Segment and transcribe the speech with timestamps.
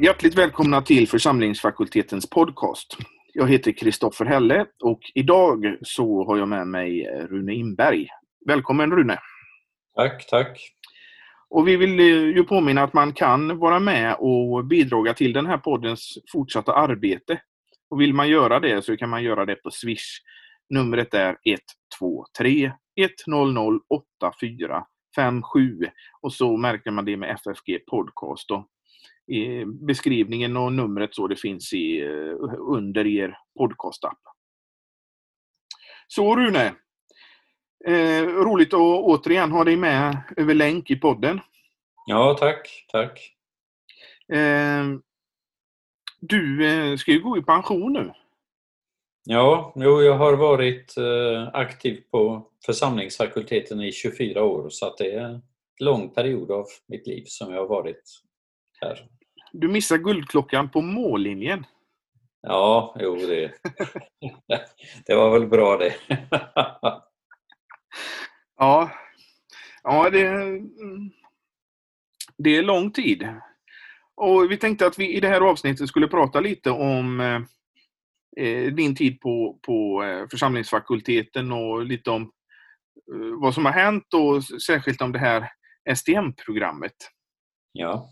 [0.00, 2.96] Hjärtligt välkomna till församlingsfakultetens podcast.
[3.32, 8.08] Jag heter Kristoffer Helle och idag så har jag med mig Rune Inberg.
[8.46, 9.18] Välkommen Rune!
[9.96, 10.60] Tack, tack!
[11.50, 15.46] Och vi vill eh, ju påminna att man kan vara med och bidra till den
[15.46, 17.40] här poddens fortsatta arbete.
[17.90, 20.22] Och vill man göra det så kan man göra det på Swish.
[20.70, 22.72] Numret är 123
[23.26, 25.78] 100 8457
[26.22, 28.50] och så märker man det med FFG Podcast.
[28.50, 28.66] Och
[29.28, 34.18] i beskrivningen och numret så det finns i, eh, under er podcastapp.
[36.08, 36.74] Så Rune,
[37.86, 41.40] eh, roligt att återigen ha dig med över länk i podden.
[42.06, 42.86] Ja, tack.
[42.92, 43.32] Tack.
[44.32, 44.84] Eh,
[46.20, 48.12] du eh, ska ju gå i pension nu.
[49.24, 55.12] Ja, jo, jag har varit eh, aktiv på församlingsfakulteten i 24 år så att det
[55.12, 55.42] är en
[55.80, 58.02] lång period av mitt liv som jag har varit
[58.80, 59.08] här.
[59.52, 61.66] Du missar guldklockan på mållinjen.
[62.42, 63.52] Ja, jo det,
[65.06, 65.94] det var väl bra det.
[68.56, 68.90] ja,
[69.82, 70.30] ja det,
[72.38, 73.28] det är lång tid.
[74.16, 77.20] Och Vi tänkte att vi i det här avsnittet skulle prata lite om
[78.40, 82.22] eh, din tid på, på eh, församlingsfakulteten och lite om
[83.12, 85.50] eh, vad som har hänt och särskilt om det här
[85.94, 86.96] STM-programmet.
[87.72, 88.10] Ja.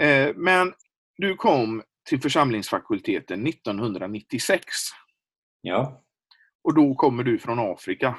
[0.00, 0.72] Eh, men
[1.16, 4.64] du kom till församlingsfakulteten 1996.
[5.60, 6.02] Ja.
[6.64, 8.18] Och då kommer du från Afrika.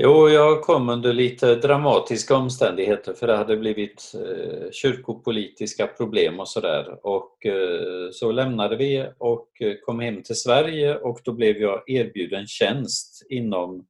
[0.00, 6.48] Jo, jag kom under lite dramatiska omständigheter för det hade blivit eh, kyrkopolitiska problem och
[6.48, 7.06] sådär.
[7.06, 9.48] Och eh, så lämnade vi och
[9.82, 13.86] kom hem till Sverige och då blev jag erbjuden tjänst inom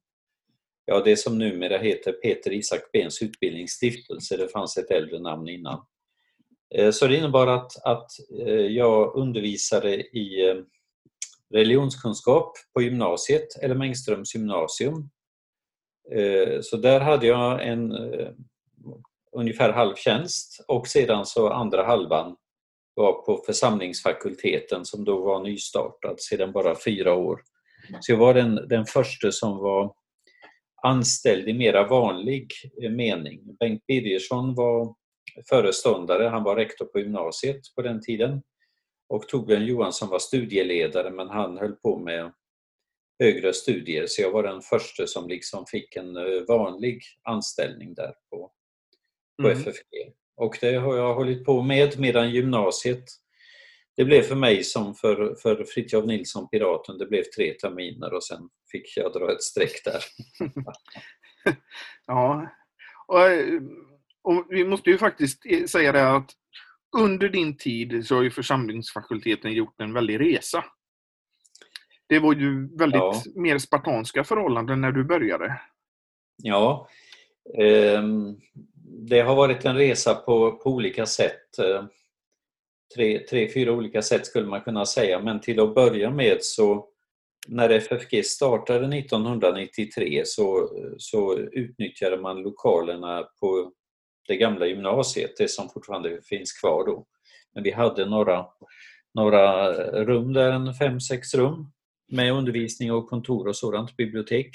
[0.85, 4.37] ja, det som numera heter Peter Isak Bens utbildningsstiftelse.
[4.37, 5.85] Det fanns ett äldre namn innan.
[6.75, 10.55] Eh, så det innebar att, att eh, jag undervisade i eh,
[11.53, 15.09] religionskunskap på gymnasiet, eller Mängströms gymnasium.
[16.61, 17.93] Så där hade jag en
[19.31, 22.35] ungefär halv tjänst och sedan så andra halvan
[22.93, 27.41] var på församlingsfakulteten som då var nystartad sedan bara fyra år.
[27.99, 29.93] Så jag var den, den första som var
[30.85, 32.51] anställd i mera vanlig
[32.89, 33.57] mening.
[33.59, 34.95] Bengt Birgersson var
[35.49, 38.41] föreståndare, han var rektor på gymnasiet på den tiden.
[39.09, 42.31] Och Torbjörn Johansson var studieledare men han höll på med
[43.19, 48.13] högre studier så jag var den första som liksom fick en eh, vanlig anställning där
[48.29, 48.51] på,
[49.41, 49.61] på mm.
[49.61, 50.13] FFG.
[50.37, 53.03] Och det har jag hållit på med medan gymnasiet
[53.97, 58.23] det blev för mig som för, för Fritiof Nilsson, Piraten, det blev tre terminer och
[58.23, 60.03] sen fick jag dra ett streck där.
[62.05, 62.49] ja,
[63.07, 63.19] och,
[64.33, 66.31] och, vi måste ju faktiskt säga det att
[66.97, 70.65] under din tid så har ju församlingsfakulteten gjort en väldig resa.
[72.07, 73.23] Det var ju väldigt ja.
[73.35, 75.61] mer spartanska förhållanden när du började.
[76.43, 76.89] Ja,
[77.57, 78.03] eh,
[79.09, 81.59] det har varit en resa på, på olika sätt.
[82.95, 86.89] Tre, tre, fyra olika sätt skulle man kunna säga, men till att börja med så
[87.47, 93.71] när FFG startade 1993 så, så utnyttjade man lokalerna på
[94.27, 97.05] det gamla gymnasiet, det som fortfarande finns kvar då.
[97.53, 98.45] Men vi hade några,
[99.13, 99.73] några
[100.03, 101.71] rum där, en fem, sex rum
[102.11, 104.49] med undervisning och kontor och sådant, bibliotek.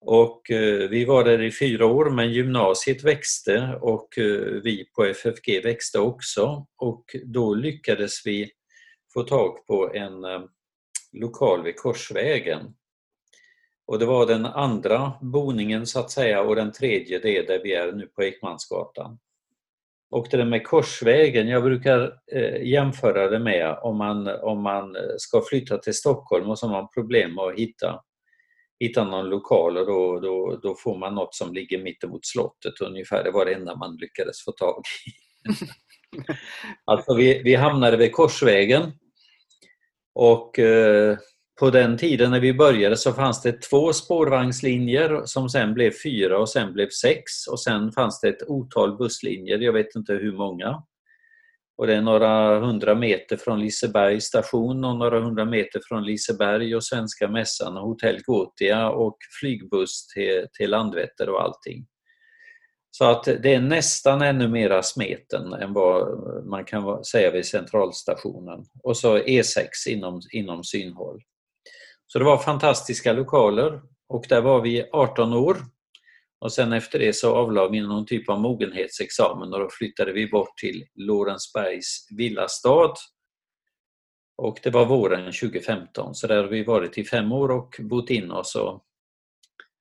[0.00, 5.04] Och eh, vi var där i fyra år men gymnasiet växte och eh, vi på
[5.04, 8.50] FFG växte också och då lyckades vi
[9.14, 10.42] få tag på en eh,
[11.12, 12.74] lokal vid Korsvägen.
[13.86, 17.60] Och det var den andra boningen så att säga och den tredje det är där
[17.62, 19.18] vi är nu på Ekmansgatan.
[20.10, 22.20] Och det där med Korsvägen, jag brukar
[22.62, 26.88] jämföra det med om man, om man ska flytta till Stockholm och så har man
[26.94, 28.00] problem med att hitta
[28.80, 33.24] hitta någon lokal och då, då, då får man något som ligger mittemot slottet ungefär.
[33.24, 35.10] Det var det enda man lyckades få tag i.
[36.84, 38.92] alltså vi, vi hamnade vid Korsvägen
[40.14, 41.18] och eh,
[41.60, 46.38] på den tiden när vi började så fanns det två spårvagnslinjer som sen blev fyra
[46.38, 50.32] och sen blev sex och sen fanns det ett otal busslinjer, jag vet inte hur
[50.32, 50.82] många.
[51.80, 56.76] Och det är några hundra meter från Liseberg station och några hundra meter från Liseberg
[56.76, 61.86] och Svenska Mässan och Hotell Gotia och flygbuss till, till Landvetter och allting.
[62.90, 68.64] Så att det är nästan ännu mera smeten än vad man kan säga vid centralstationen.
[68.82, 71.22] Och så E6 inom, inom synhåll.
[72.06, 75.56] Så det var fantastiska lokaler och där var vi 18 år
[76.40, 80.26] och sen efter det så avlade vi någon typ av mogenhetsexamen och då flyttade vi
[80.26, 82.94] bort till Lorensbergs villastad.
[84.36, 88.10] Och det var våren 2015, så där har vi varit i fem år och bott
[88.10, 88.84] in oss och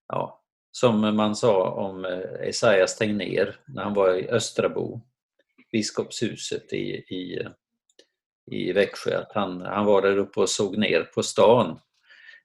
[0.08, 5.02] ja, som man sa om eh, Esaias Tegnér när han var i Östrabo,
[5.72, 7.48] biskopshuset i, i,
[8.52, 11.80] i Växjö, att han, han var där uppe och såg ner på stan.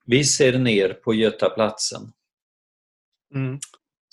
[0.07, 2.13] Vi ser ner på Götaplatsen.
[3.35, 3.59] Mm.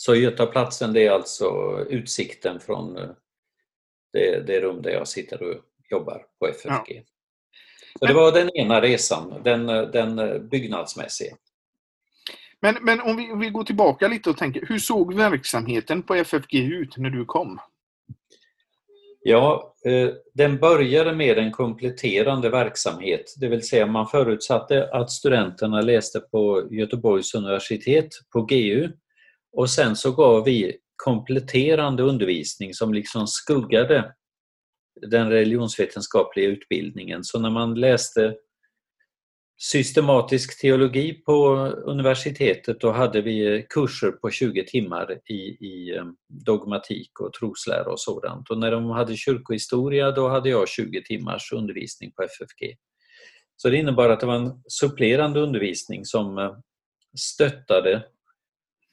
[0.04, 3.10] Så Götaplatsen det är alltså utsikten från eh,
[4.14, 5.56] det, det rum där jag sitter och
[5.90, 6.70] jobbar på FFG.
[6.70, 7.04] Ja.
[8.00, 10.16] Så det var den ena resan, den, den
[10.50, 11.36] byggnadsmässiga.
[12.62, 16.16] Men, men om, vi, om vi går tillbaka lite och tänker, hur såg verksamheten på
[16.16, 17.60] FFG ut när du kom?
[19.24, 25.82] Ja, eh, den började med en kompletterande verksamhet, det vill säga man förutsatte att studenterna
[25.82, 28.90] läste på Göteborgs universitet, på GU,
[29.54, 34.14] och sen så gav vi kompletterande undervisning som liksom skuggade
[35.08, 37.24] den religionsvetenskapliga utbildningen.
[37.24, 38.36] Så när man läste
[39.62, 41.56] systematisk teologi på
[41.86, 45.34] universitetet då hade vi kurser på 20 timmar i,
[45.68, 46.06] i eh,
[46.46, 48.50] dogmatik och troslära och sådant.
[48.50, 52.78] Och när de hade kyrkohistoria då hade jag 20 timmars undervisning på FFG.
[53.56, 56.52] Så det innebar att det var en supplerande undervisning som eh,
[57.18, 58.04] stöttade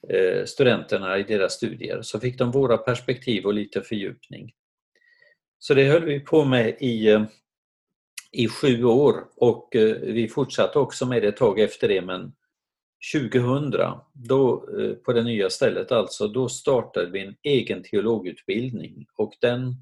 [0.07, 2.01] Eh, studenterna i deras studier.
[2.01, 4.51] Så fick de våra perspektiv och lite fördjupning.
[5.59, 7.23] Så det höll vi på med i eh,
[8.31, 12.33] i sju år och eh, vi fortsatte också med det ett tag efter det men
[13.13, 13.73] 2000,
[14.13, 14.67] då,
[15.05, 19.75] på det nya stället alltså, då startade vi en egen teologutbildning och den,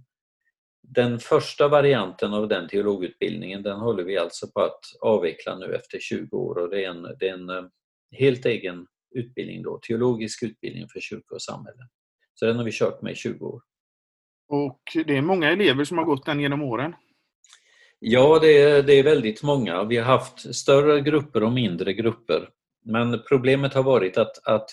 [0.82, 6.00] den första varianten av den teologutbildningen den håller vi alltså på att avveckla nu efter
[6.00, 7.70] 20 år och det är en, det är en
[8.12, 11.88] helt egen utbildning då, teologisk utbildning för kyrka och samhälle.
[12.34, 13.62] Så den har vi kört med i 20 år.
[14.48, 16.94] Och det är många elever som har gått den genom åren?
[18.00, 19.84] Ja, det är, det är väldigt många.
[19.84, 22.50] Vi har haft större grupper och mindre grupper.
[22.86, 24.70] Men problemet har varit att, att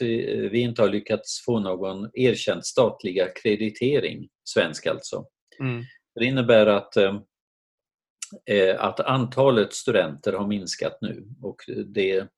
[0.51, 5.25] vi inte har lyckats få någon erkänd statlig akkreditering, svensk alltså.
[5.61, 5.83] Mm.
[6.15, 7.15] Det innebär att, eh,
[8.79, 11.25] att antalet studenter har minskat nu.
[11.43, 11.57] Och
[11.87, 12.29] det,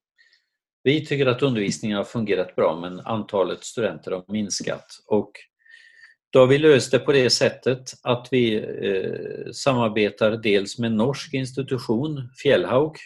[0.86, 4.86] vi tycker att undervisningen har fungerat bra men antalet studenter har minskat.
[5.06, 5.32] Och
[6.30, 10.96] då har vi löst det på det sättet att vi eh, samarbetar dels med en
[10.96, 12.96] norsk institution, Fjällhaug,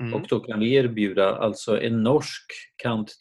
[0.00, 0.14] mm.
[0.14, 2.44] och då kan vi erbjuda alltså en norsk
[2.76, 3.16] kant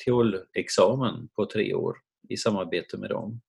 [0.54, 1.96] examen på tre år
[2.30, 3.42] i samarbete med dem.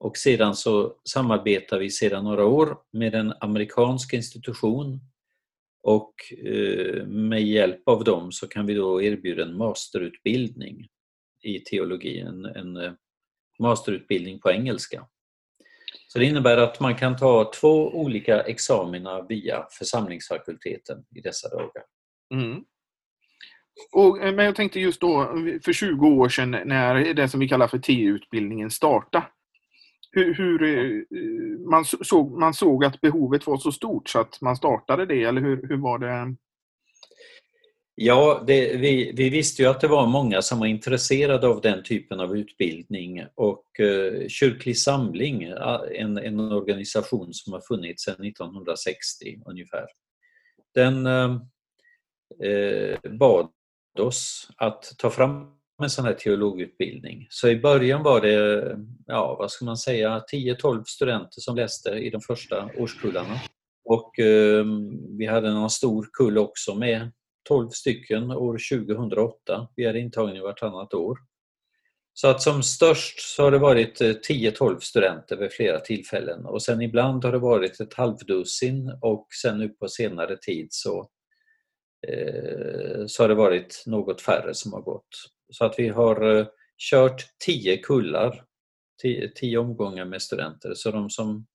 [0.00, 5.00] Och sedan så samarbetar vi sedan några år med en amerikansk institution
[5.82, 10.88] och eh, med hjälp av dem så kan vi då erbjuda en masterutbildning
[11.42, 12.92] i teologi, en, en eh,
[13.58, 15.06] masterutbildning på engelska.
[16.08, 21.82] Så det innebär att man kan ta två olika examina via församlingsfakulteten i dessa dagar.
[22.34, 22.64] Mm.
[23.92, 25.24] Och, eh, men jag tänkte just då,
[25.64, 29.26] för 20 år sedan när det som vi kallar för T-utbildningen startade.
[30.12, 31.02] Hur, hur, eh,
[31.70, 35.40] man, såg, man såg att behovet var så stort så att man startade det, eller
[35.40, 36.36] hur, hur var det?
[37.94, 41.82] Ja, det, vi, vi, visste ju att det var många som var intresserade av den
[41.82, 45.42] typen av utbildning och eh, Kyrklig Samling,
[45.94, 49.86] en, en organisation som har funnits sedan 1960 ungefär,
[50.74, 51.36] den eh,
[52.50, 53.48] eh, bad
[53.98, 57.26] oss att ta fram en sån här teologutbildning.
[57.30, 62.10] Så i början var det, ja vad ska man säga, 10-12 studenter som läste i
[62.10, 63.40] de första årskullarna.
[63.84, 64.64] Och eh,
[65.18, 67.12] vi hade någon stor kull också med
[67.48, 69.68] 12 stycken år 2008.
[69.76, 71.18] Vi hade intagning vartannat år.
[72.12, 76.62] Så att som störst så har det varit eh, 10-12 studenter vid flera tillfällen och
[76.62, 81.08] sen ibland har det varit ett halvdussin och sen nu på senare tid så,
[82.08, 85.08] eh, så har det varit något färre som har gått.
[85.50, 86.46] Så att vi har eh,
[86.90, 88.44] kört 10 kullar,
[89.34, 90.74] 10 omgångar med studenter.
[90.74, 91.46] Så de som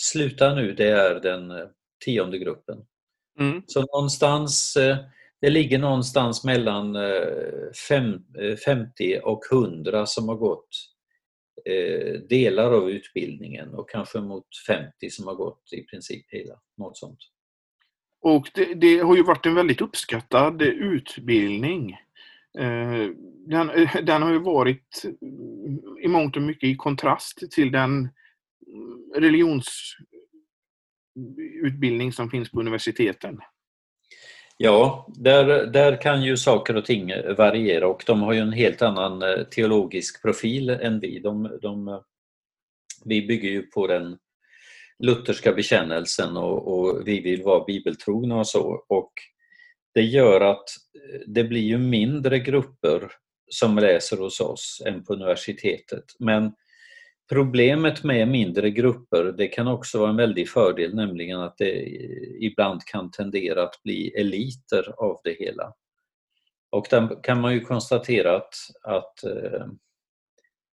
[0.00, 1.66] slutar nu det är den eh,
[2.04, 2.78] tionde gruppen.
[3.38, 3.62] Mm.
[3.66, 4.96] Så någonstans eh,
[5.40, 6.96] det ligger någonstans mellan
[8.66, 10.68] 50 eh, och 100 som har gått
[12.28, 16.54] delar av utbildningen och kanske mot 50 som har gått i princip hela.
[16.76, 17.18] Något sånt.
[18.20, 21.96] Och det, det har ju varit en väldigt uppskattad utbildning.
[22.58, 23.08] Eh,
[23.46, 23.70] den,
[24.06, 28.10] den, har ju varit mm, i mångt och mycket i kontrast till den mm,
[29.16, 33.38] religionsutbildning som finns på universiteten.
[34.56, 38.82] Ja, där, där kan ju saker och ting variera och de har ju en helt
[38.82, 41.18] annan eh, teologisk profil än vi.
[41.18, 42.02] De, de,
[43.04, 44.18] vi bygger ju på den
[44.98, 48.84] lutherska bekännelsen och, och, vi vill vara bibeltrogna och så.
[48.88, 49.12] Och
[49.94, 53.12] det gör att eh, det blir ju mindre grupper
[53.50, 56.04] som läser hos oss än på universitetet.
[56.18, 56.52] Men
[57.30, 62.46] Problemet med mindre grupper, det kan också vara en väldig fördel, nämligen att det eh,
[62.46, 65.72] ibland kan tendera att bli eliter av det hela.
[66.70, 69.66] Och där kan man ju konstatera att, att eh,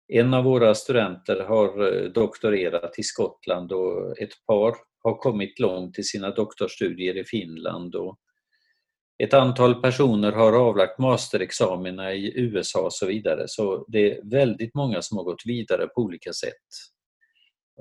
[0.08, 6.02] en av våra studenter har doktorerat i Skottland och ett par har kommit långt i
[6.02, 8.18] sina doktorstudier i Finland och
[9.18, 13.44] ett antal personer har avlagt masterexamina i USA och så vidare.
[13.46, 16.66] Så det är väldigt många som har gått vidare på olika sätt.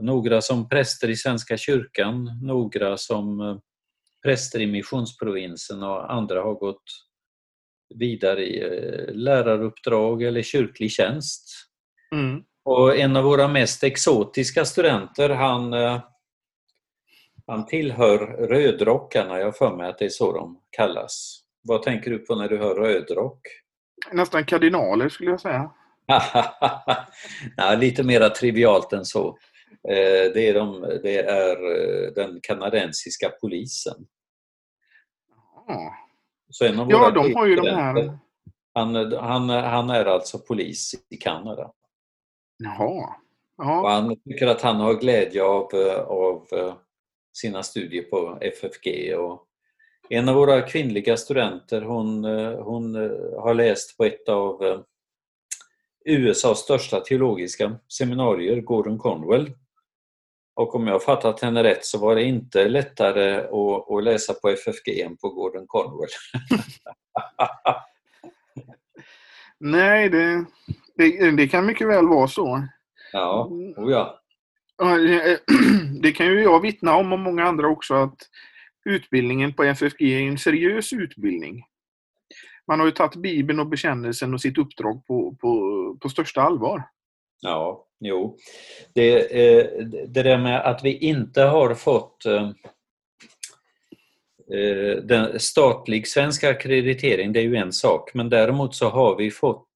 [0.02, 3.58] Några som präster i Svenska kyrkan, några som eh,
[4.24, 6.84] präster i missionsprovinsen och andra har gått
[7.96, 11.50] vidare i eh, läraruppdrag eller kyrklig tjänst.
[12.16, 12.44] Mm.
[12.66, 16.02] Och en av våra mest exotiska studenter, han eh,
[17.48, 21.42] han tillhör rödrockarna, jag för mig att det är så de kallas.
[21.62, 23.40] Vad tänker du på när du hör rödrock?
[24.12, 25.72] Nästan kardinaler skulle jag säga.
[27.58, 29.28] Nej, lite mer trivialt än så.
[29.90, 34.06] Eh, det är, de, det är eh, den kanadensiska polisen.
[36.50, 38.20] Så en av ja, de har ju de här...
[38.74, 41.72] Han, han, han är alltså polis i Kanada.
[42.58, 43.16] Jaha.
[43.58, 43.82] Ja.
[43.82, 45.76] Och han tycker att han har glädje av,
[46.08, 46.48] av
[47.36, 49.16] sina studier på FFG.
[49.18, 49.48] Och
[50.10, 54.80] en av våra kvinnliga studenter hon, eh, hon eh, har läst på ett av eh,
[56.06, 59.52] USAs största teologiska seminarier, Gordon Conwell.
[60.56, 64.34] Och om jag har fattat henne rätt så var det inte lättare att, att läsa
[64.34, 66.10] på FFG än på Gordon Conwell.
[69.60, 70.46] Nej, det,
[70.96, 72.68] det, det, kan mycket väl vara så.
[73.12, 74.22] Ja, oh ja.
[74.82, 75.38] Eh,
[76.02, 78.18] det kan ju jag vittna om och många andra också att
[78.86, 81.64] utbildningen på FFG är en seriös utbildning.
[82.68, 86.84] Man har ju tagit Bibeln och bekännelsen och sitt uppdrag på, på, på största allvar.
[87.42, 88.38] Ja, jo.
[88.94, 92.50] Det, eh, det där med att vi inte har fått eh,
[95.04, 99.68] den statlig svensk akkreditering, det är ju en sak, men däremot så har vi fått,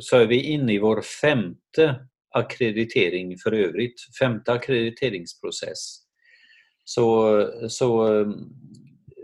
[0.00, 1.94] så är vi inne i vår femte
[2.34, 5.98] akkreditering för övrigt, femte ackrediteringsprocess.
[6.84, 8.34] Så, så ehm,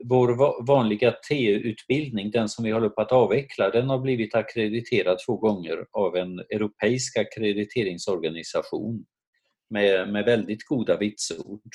[0.04, 5.36] vår vanliga TU-utbildning, den som vi håller på att avveckla, den har blivit akkrediterad två
[5.36, 9.04] gånger av en europeisk akkrediteringsorganisation
[9.70, 11.70] med, med väldigt goda vitsord.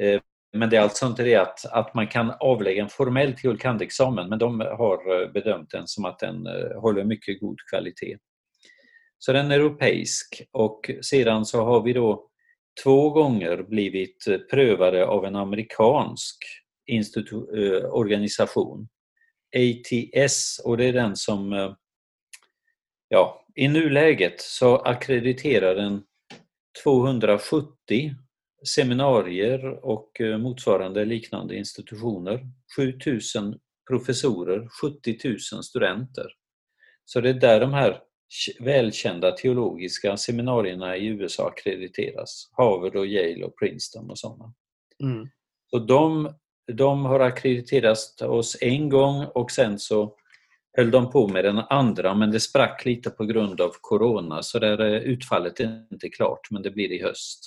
[0.00, 0.20] Ehm,
[0.56, 3.58] men det är alltså inte det att, att man kan avlägga en formell teol.
[3.58, 8.18] kand-examen, men de har eh, bedömt den som att den eh, håller mycket god kvalitet.
[9.18, 10.42] Så den är europeisk.
[10.52, 12.28] Och sedan så har vi då
[12.82, 16.36] två gånger blivit prövade av en amerikansk
[16.90, 18.88] institu- eh, organisation,
[19.56, 21.74] ATS, och det är den som eh,
[23.08, 26.02] ja, i nuläget så akkrediterar den
[26.84, 28.14] 270
[28.66, 36.26] seminarier och eh, motsvarande liknande institutioner, 7000 professorer, 70 000 studenter.
[37.04, 38.00] Så det är där de här
[38.60, 42.50] välkända teologiska seminarierna i USA akkrediteras.
[42.52, 44.54] Harvard och Yale och Princeton och sådana.
[45.02, 45.28] Mm.
[45.70, 46.34] Så de,
[46.72, 50.16] de har akkrediterat oss en gång och sen så
[50.76, 54.58] höll de på med den andra men det sprack lite på grund av Corona så
[54.58, 57.40] där är utfallet inte klart men det blir i höst.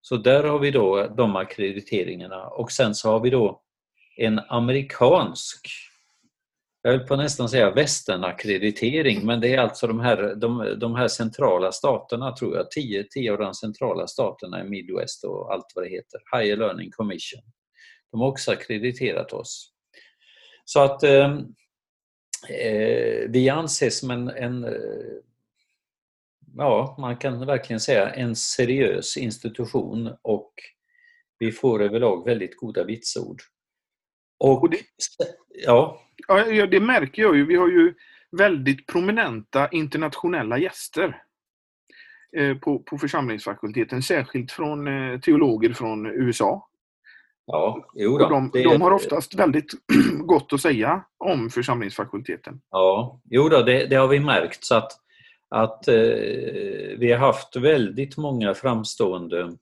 [0.00, 3.62] Så där har vi då de akkrediteringarna och sen så har vi då
[4.16, 5.87] en amerikansk
[6.82, 11.08] jag höll på nästan säga västernackreditering, men det är alltså de här, de, de här
[11.08, 15.84] centrala staterna, tror jag, tio, tio av de centrala staterna i Midwest och allt vad
[15.84, 17.42] det heter, Higher Learning Commission.
[18.10, 19.72] De har också akkrediterat oss.
[20.64, 21.38] Så att eh,
[22.48, 24.70] eh, vi anses som en, en eh,
[26.56, 30.52] ja, man kan verkligen säga en seriös institution och
[31.38, 33.42] vi får överlag väldigt goda vitsord.
[34.38, 34.78] Och, och det,
[35.64, 36.00] ja.
[36.28, 37.46] Ja, det märker jag ju.
[37.46, 37.94] Vi har ju
[38.30, 41.22] väldigt prominenta internationella gäster
[42.36, 46.68] eh, på, på församlingsfakulteten, särskilt från eh, teologer från USA.
[47.46, 49.72] Ja, jo då, de, de har oftast väldigt
[50.18, 52.60] gott att säga om församlingsfakulteten.
[52.70, 54.64] Ja, jo då, det, det har vi märkt.
[54.64, 54.92] så att,
[55.48, 55.94] att eh,
[56.98, 59.56] Vi har haft väldigt många framstående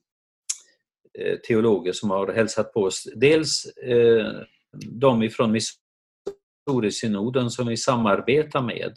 [1.18, 3.08] eh, teologer som har hälsat på oss.
[3.16, 4.32] Dels eh,
[4.72, 5.52] de ifrån
[6.66, 8.92] Missouri-synoden som vi samarbetar med.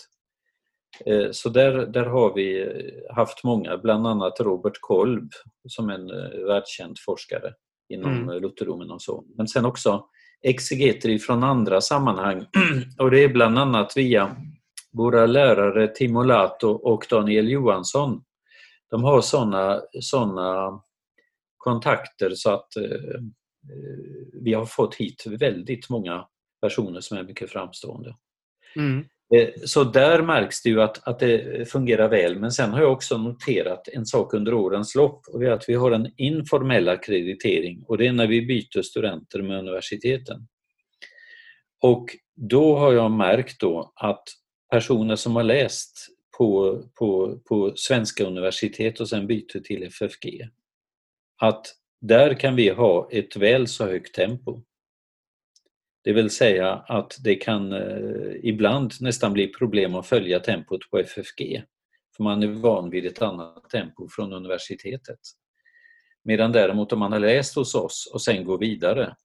[1.06, 2.72] Eh, så där, där har vi
[3.16, 5.32] haft många, bland annat Robert Kolb
[5.68, 7.54] som är en eh, världskänd forskare
[7.90, 8.42] inom mm.
[8.42, 9.24] lutherdomen och så.
[9.38, 10.06] Men sen också
[10.42, 12.46] exegeter från andra sammanhang
[13.00, 14.36] och det är bland annat via
[14.92, 18.24] våra lärare Timo Lato och Daniel Johansson.
[18.90, 20.82] De har sådana såna
[21.58, 23.22] kontakter så att eh,
[24.44, 26.26] vi har fått hit väldigt många
[26.62, 28.16] personer som är mycket framstående.
[28.76, 29.06] Mm.
[29.36, 32.40] Eh, så där märks det ju att, att det fungerar väl.
[32.40, 35.70] Men sen har jag också noterat en sak under årens lopp och det är att
[35.70, 40.48] vi har en informell akkreditering och det är när vi byter studenter med universiteten.
[41.82, 44.24] Och då har jag märkt då att
[44.72, 50.50] personer som har läst på, på, på svenska universitet och sen byter till FFG,
[51.42, 51.66] att
[52.02, 54.62] där kan vi ha ett väl så högt tempo.
[56.04, 61.00] Det vill säga att det kan eh, ibland nästan bli problem att följa tempot på
[61.00, 61.64] FFG.
[62.18, 65.20] För man är van vid ett annat tempo från universitetet.
[66.24, 69.16] Medan däremot om man har läst hos oss och sen går vidare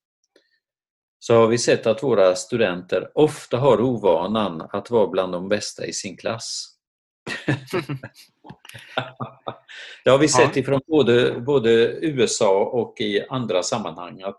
[1.27, 5.87] så har vi sett att våra studenter ofta har ovanan att vara bland de bästa
[5.87, 6.67] i sin klass.
[10.05, 14.39] det har vi sett ifrån både, både USA och i andra sammanhang att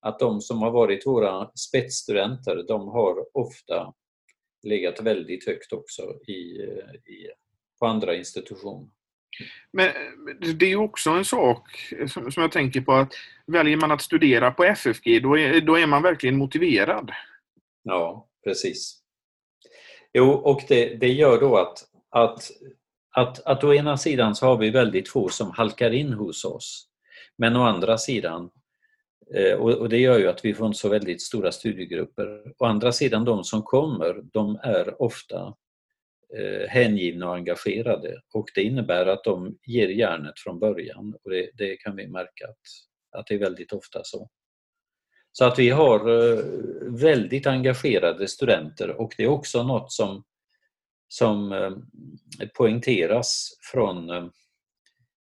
[0.00, 3.94] att de som har varit våra spetsstudenter, de har ofta
[4.62, 7.30] legat väldigt högt också i, i,
[7.78, 8.88] på andra institutioner.
[9.72, 9.90] Men
[10.58, 13.12] det är också en sak som, jag tänker på att
[13.46, 17.10] väljer man att studera på FFG då är, då är man verkligen motiverad.
[17.82, 19.00] Ja, precis.
[20.12, 21.78] Jo, och det, det gör då att,
[22.10, 22.50] att,
[23.10, 26.86] att, att å ena sidan så har vi väldigt få som halkar in hos oss.
[27.38, 28.50] Men å andra sidan
[29.34, 32.52] Eh, och, det gör ju att vi får inte så väldigt stora studiegrupper.
[32.58, 35.54] Å andra sidan, de som kommer, de är ofta
[36.36, 41.50] eh, hängivna och engagerade och det innebär att de ger järnet från början och det,
[41.54, 44.30] det kan vi märka att, att det är väldigt ofta så.
[45.32, 46.44] Så att vi har eh,
[47.00, 50.24] väldigt engagerade studenter och det är också något som,
[51.08, 51.54] som
[52.54, 54.30] poängteras från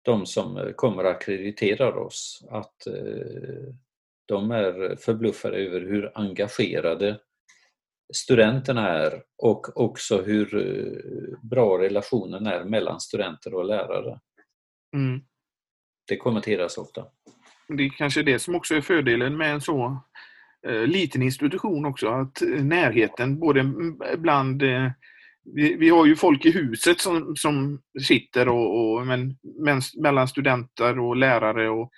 [0.01, 2.47] de som kommer att akkreditera oss.
[2.49, 2.87] Att
[4.27, 7.19] de är förbluffade över hur engagerade
[8.13, 14.19] studenterna är och också hur eh, bra relationen är mellan studenter och lärare.
[14.95, 15.21] Mm.
[16.07, 17.05] Det kommenteras ofta.
[17.67, 20.03] Det är kanske det som också är fördelen med en så
[20.67, 23.73] eh, liten institution också, att eh, närheten både
[24.17, 24.91] bland eh,
[25.55, 30.27] vi, vi, har ju folk i huset som, som sitter och, och men, men, mellan
[30.27, 31.91] studenter och lärare och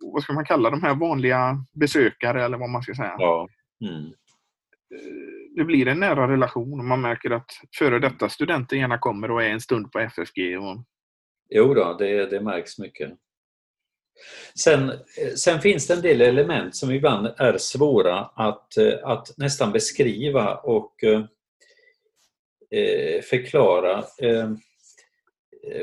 [0.00, 3.14] vad ska man kalla de här vanliga besökare eller vad man ska säga.
[3.18, 3.48] Ja.
[3.80, 4.12] Mm.
[5.56, 9.42] Det blir en nära relation och man märker att före detta studenter gärna kommer och
[9.42, 10.58] är en stund på FFG.
[10.58, 10.84] Och...
[11.50, 13.12] Jo då, det, det märks mycket.
[14.58, 14.92] Sen,
[15.36, 21.04] sen, finns det en del element som ibland är svåra att, att nästan beskriva och
[21.04, 21.24] eh,
[23.22, 24.04] förklara.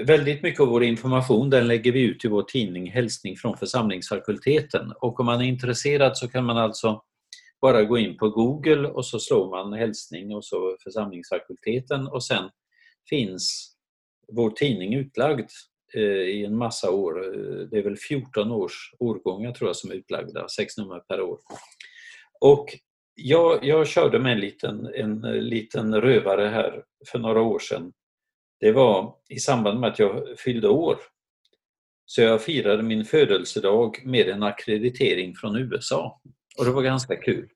[0.05, 4.93] Väldigt mycket av vår information den lägger vi ut i vår tidning Hälsning från församlingsfakulteten
[5.01, 7.01] och om man är intresserad så kan man alltså
[7.61, 12.49] bara gå in på Google och så slår man hälsning och så församlingsfakulteten och sen
[13.09, 13.75] finns
[14.31, 15.49] vår tidning utlagd
[15.93, 17.13] eh, i en massa år.
[17.71, 21.39] Det är väl 14 års årgångar tror jag som är utlagda, sex nummer per år.
[22.41, 22.77] Och
[23.15, 27.91] jag, jag körde med en liten, en liten rövare här för några år sedan
[28.61, 30.97] det var i samband med att jag fyllde år.
[32.05, 36.21] Så jag firade min födelsedag med en akkreditering från USA.
[36.57, 37.49] Och det var ganska kul.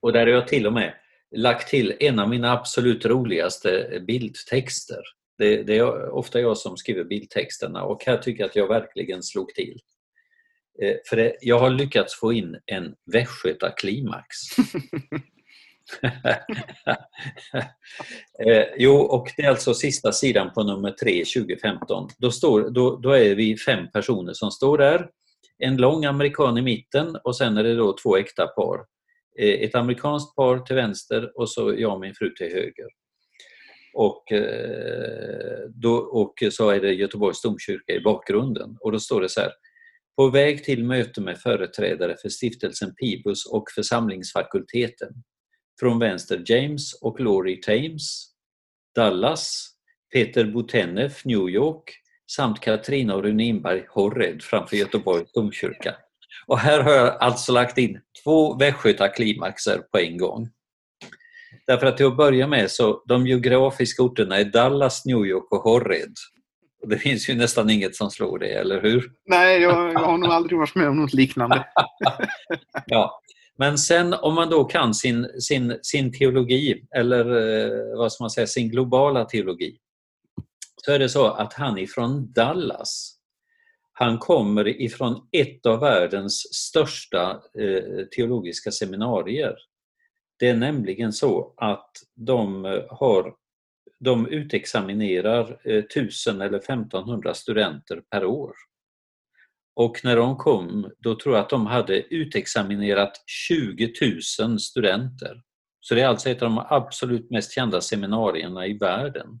[0.00, 0.94] Och där har jag till och med
[1.36, 5.02] lagt till en av mina absolut roligaste bildtexter.
[5.38, 9.22] Det, det, är ofta jag som skriver bildtexterna och här tycker jag att jag verkligen
[9.22, 9.80] slog till.
[10.82, 14.36] Eh, för det, jag har lyckats få in en västgötaklimax.
[18.46, 22.08] eh, jo, och det är alltså sista sidan på nummer 3, 2015.
[22.18, 25.08] Då, står, då, då är vi fem personer som står där.
[25.58, 28.78] En lång amerikan i mitten och sen är det då två äkta par.
[29.38, 32.88] Eh, ett amerikanskt par till vänster och så jag och min fru till höger.
[33.94, 39.28] Och, eh, då, och så är det Göteborgs domkyrka i bakgrunden och då står det
[39.28, 39.52] så här
[40.16, 45.08] på väg till möte med företrädare för stiftelsen Pibus och församlingsfakulteten.
[45.80, 48.26] Från vänster James och Laurie Thames,
[48.94, 49.70] Dallas,
[50.12, 55.94] Peter Butenev, New York samt Katarina och Rune Inberg, Horred framför Göteborgs domkyrka.
[56.46, 60.48] Och här har jag alltså lagt in två västgötaklimaxer på en gång.
[61.66, 65.60] Därför att till att börja med så de geografiska orterna är Dallas, New York och
[65.62, 66.14] Horred.
[66.82, 69.12] Och det finns ju nästan inget som slår det, eller hur?
[69.26, 71.66] Nej, jag, jag har nog aldrig varit med om något liknande.
[72.86, 73.20] ja.
[73.56, 78.30] Men sen om man då kan sin, sin, sin teologi, eller eh, vad ska man
[78.30, 79.78] säga, sin globala teologi,
[80.84, 83.14] så är det så att han ifrån Dallas,
[83.92, 89.56] han kommer ifrån ett av världens största eh, teologiska seminarier.
[90.38, 93.34] Det är nämligen så att de, eh, har,
[94.00, 98.52] de utexaminerar 1000 eller 1500 studenter per år.
[99.76, 103.92] Och när de kom, då tror jag att de hade utexaminerat 20
[104.40, 105.42] 000 studenter.
[105.80, 109.40] Så det är alltså ett av de absolut mest kända seminarierna i världen.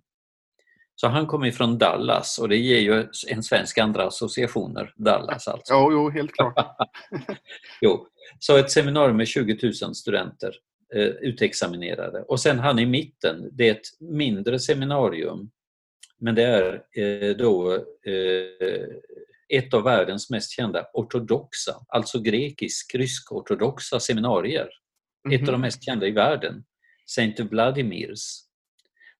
[0.96, 5.72] Så han kommer ifrån Dallas och det ger ju en svensk andra associationer, Dallas alltså.
[5.72, 6.76] Ja, jo, helt klart.
[7.80, 8.06] jo.
[8.38, 10.54] Så ett seminarium med 20 000 studenter
[10.94, 12.22] eh, utexaminerade.
[12.22, 15.50] Och sen han i mitten, det är ett mindre seminarium
[16.24, 18.88] men det är eh, då eh,
[19.48, 24.60] ett av världens mest kända ortodoxa, alltså grekisk-rysk-ortodoxa seminarier.
[24.60, 24.70] Mm
[25.24, 25.34] -hmm.
[25.34, 25.60] Ett av de mhm.
[25.60, 26.64] mest kända i världen,
[27.06, 28.44] Saint Vladimirs.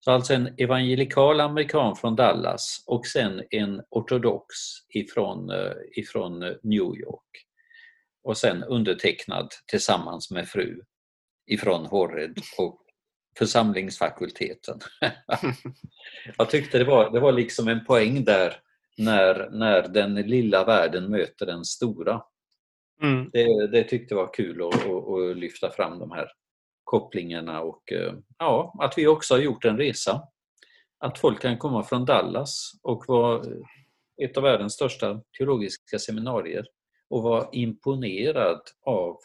[0.01, 4.55] Så alltså en evangelikal amerikan från Dallas och sen en ortodox
[4.95, 7.47] ifrån, eh, ifrån New York.
[8.25, 10.81] Och sen undertecknad tillsammans med fru
[11.47, 12.81] ifrån Horred och
[13.39, 14.81] församlingsfakulteten.
[16.39, 18.57] Jag tyckte det var, det var liksom en poäng där
[18.96, 22.22] när, när den lilla världen möter den stora.
[23.02, 23.30] Mm.
[23.33, 26.28] Det, det tyckte jag var kul att, att, att, lyfta fram de här
[26.85, 30.22] kopplingarna och eh, ja, att vi också har gjort en resa.
[30.98, 33.44] Att folk kan komma från Dallas och vara
[34.22, 36.66] ett av världens största teologiska seminarier
[37.09, 39.18] och vara imponerad av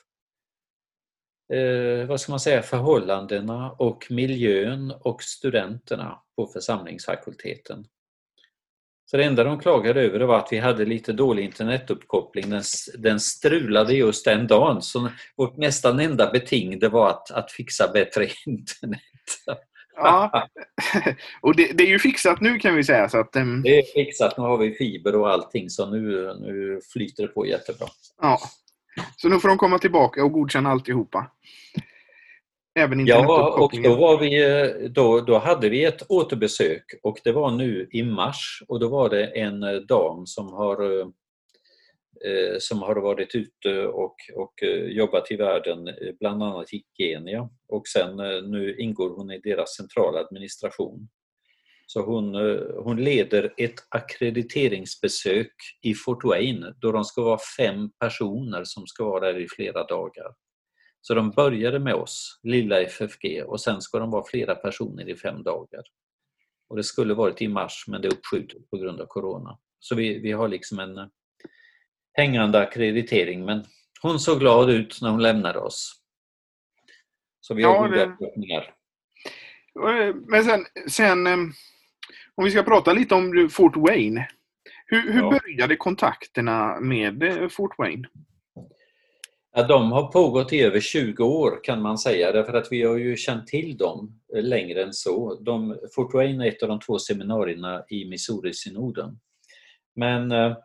[1.53, 7.85] eh, vad ska man säga, förhållandena och miljön och studenterna på församlingsfakulteten.
[9.11, 12.49] Så det enda de klagade över var att vi hade lite dålig internetuppkoppling.
[12.49, 12.63] Den,
[12.97, 14.81] den strulade just den dagen.
[14.81, 19.01] Så vårt nästan enda beting det var att, att fixa bättre internet.
[19.95, 20.47] Ja,
[21.41, 23.09] och det, det, är ju fixat nu kan vi säga.
[23.09, 23.61] Så att, um...
[23.61, 27.45] Det är fixat, nu har vi fiber och allting så nu, nu flyter det på
[27.45, 27.87] jättebra.
[28.21, 28.39] Ja,
[29.15, 31.31] så nu får de komma tillbaka och godkänna alltihopa.
[32.75, 37.31] Även ja, och då, var vi, eh, då, då hade vi ett återbesök och det
[37.31, 41.07] var nu i mars och då var det en eh, dam som har, eh,
[42.59, 44.53] som har varit ute och, och
[44.87, 48.15] jobbat i världen, bland annat i Kenya och sen
[48.51, 51.09] nu ingår hon i deras centrala administration.
[51.85, 52.35] Så hon,
[52.83, 59.05] hon leder ett akkrediteringsbesök i Fort Wayne då de ska vara fem personer som ska
[59.05, 60.33] vara där i flera dagar.
[61.01, 65.15] Så de började med oss, lilla FFG, och sen ska de vara flera personer i
[65.15, 65.83] fem dagar.
[66.69, 69.57] Och Det skulle varit i mars men det är uppskjutet på grund av Corona.
[69.79, 71.07] Så vi, vi har liksom en eh,
[72.13, 73.65] hängande akkreditering men
[74.01, 76.01] hon såg glad ut när hon lämnade oss.
[77.41, 78.73] Så vi har ja, goda förhoppningar.
[79.87, 81.37] Eh, men sen, sen, eh,
[82.35, 84.27] om vi ska prata lite om Fort Wayne.
[84.85, 85.29] Hur, hur ja.
[85.29, 88.07] började kontakterna med Fort Wayne?
[89.55, 92.97] Ja, de har pågått i över 20 år kan man säga därför att vi har
[92.97, 95.35] ju känt till dem eh, längre än så.
[95.35, 99.19] De, Fort Wayne är ett av de två seminarierna i Missouri-synoden.
[99.95, 100.55] Men eh,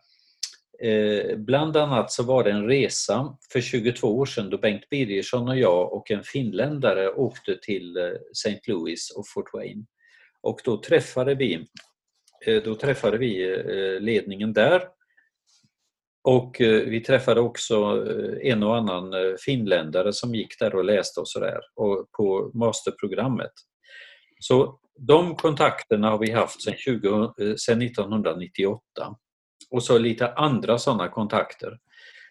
[0.83, 5.49] eh bland annat så var det en resa för 22 år sedan då Bengt Birgersson
[5.49, 8.61] och jag och en finländare åkte till eh, St.
[8.67, 9.85] Louis och Fort Wayne.
[10.41, 11.67] Och då träffade vi,
[12.65, 13.57] då träffade vi
[14.01, 14.83] ledningen där
[16.25, 20.85] och eh, vi träffade också eh, en och annan eh, finländare som gick där och
[20.85, 21.61] läste och sådär
[22.17, 23.53] på masterprogrammet.
[24.41, 28.81] Så de kontakterna har vi haft sedan, 20, sedan 1998
[29.71, 31.79] och så lite andra sådana kontakter.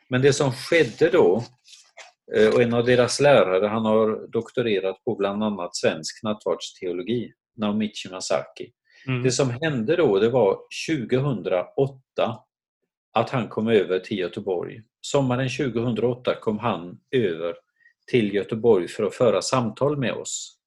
[0.10, 1.44] Men det som skedde då,
[2.54, 8.72] och en av deras lärare han har doktorerat på bland annat svensk nattvardsteologi, Naomichi Masaki.
[9.08, 9.24] Mm.
[9.24, 10.58] Det som hände då det var
[10.90, 12.40] 2008
[13.14, 14.82] att han kom över till Göteborg.
[15.02, 17.56] Sommaren 2008 kom han över
[18.12, 20.58] till Göteborg för att föra samtal med oss.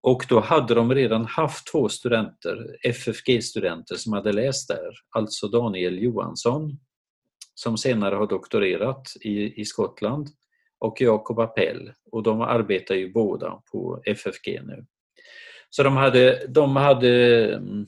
[0.00, 6.02] Och då hade de redan haft två studenter, FFG-studenter som hade läst där, alltså Daniel
[6.02, 6.78] Johansson
[7.54, 10.28] som senare har doktorerat i, i Skottland
[10.78, 14.86] och Jakob Appell och de arbetar ju båda på FFG nu.
[15.70, 17.86] Så de hade, de hade mm,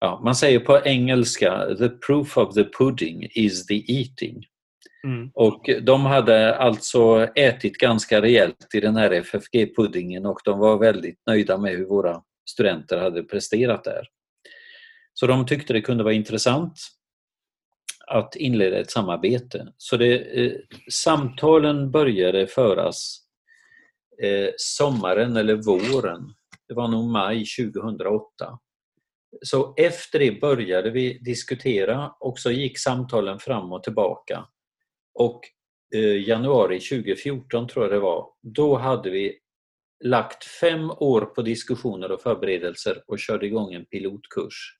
[0.00, 4.44] ja, man säger på engelska the proof of the pudding is the eating.
[5.04, 5.30] Mm.
[5.34, 11.22] Och de hade alltså ätit ganska rejält i den här FFG-puddingen och de var väldigt
[11.26, 14.06] nöjda med hur våra studenter hade presterat där.
[15.14, 16.78] Så de tyckte det kunde vara intressant
[18.06, 19.72] att inleda ett samarbete.
[19.76, 20.52] Så det, eh,
[20.90, 23.18] samtalen började föras
[24.22, 26.34] eh, sommaren eller våren.
[26.68, 28.58] Det var nog maj 2008.
[29.42, 34.46] Så efter det började vi diskutera och så gick samtalen fram och tillbaka.
[35.14, 35.40] Och
[35.94, 39.38] eh, januari 2014 tror jag det var, då hade vi
[40.04, 44.78] lagt fem år på diskussioner och förberedelser och körde igång en pilotkurs.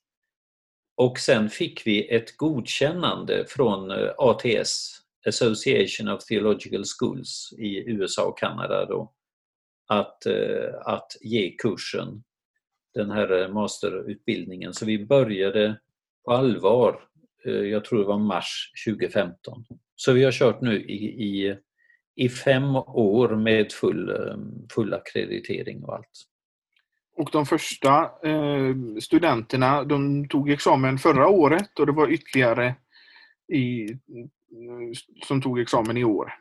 [0.97, 8.25] Och sen fick vi ett godkännande från eh, ATS, Association of Theological Schools i USA
[8.25, 9.12] och Kanada då,
[9.87, 12.23] att, eh, att ge kursen,
[12.96, 14.74] den här eh, masterutbildningen.
[14.74, 15.80] Så vi började
[16.24, 17.00] på allvar,
[17.44, 19.64] eh, jag tror det var mars 2015.
[19.96, 21.56] Så vi har kört nu i, i,
[22.16, 24.37] i fem år med full, eh,
[24.74, 26.26] full akkreditering och allt.
[27.16, 32.74] Och de första eh, studenterna de tog examen förra året och det var ytterligare
[33.52, 33.88] i,
[35.26, 36.32] som tog examen i år.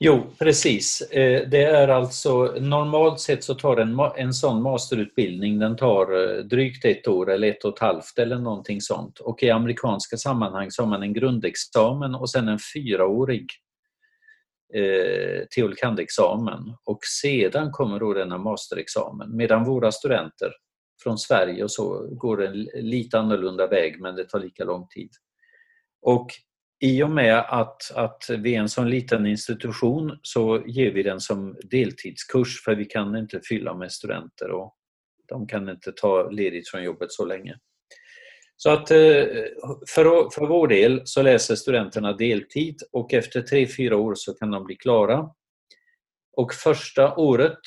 [0.00, 1.00] Jo, precis.
[1.00, 6.44] Eh, det är alltså normalt sett så tar en, en sån masterutbildning den tar eh,
[6.44, 9.18] drygt ett år eller ett och ett halvt eller någonting sånt.
[9.18, 13.46] Och i amerikanska sammanhang så har man en grundexamen och sen en fyraårig
[14.74, 20.52] eh, teol.kand.-examen och sedan kommer då denna masterexamen medan våra studenter
[21.02, 25.10] från Sverige och så går en lite annorlunda väg men det tar lika lång tid.
[26.02, 26.26] Och
[26.80, 31.20] i och med att, att vi är en sån liten institution så ger vi den
[31.20, 34.74] som deltidskurs för vi kan inte fylla med studenter och
[35.28, 37.58] de kan inte ta ledigt från jobbet så länge.
[38.56, 39.24] Så att eh,
[39.88, 44.50] för, för vår del så läser studenterna deltid och efter tre fyra år så kan
[44.50, 45.30] de bli klara.
[46.36, 47.58] Och första året,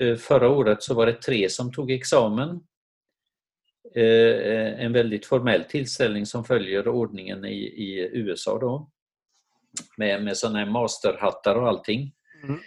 [0.00, 2.60] eh, förra året så var det tre som tog examen.
[3.94, 8.90] Eh, en väldigt formell tillställning som följer ordningen i, i USA då.
[9.96, 12.12] Med, med sådana här masterhattar och allting.
[12.42, 12.60] Mm.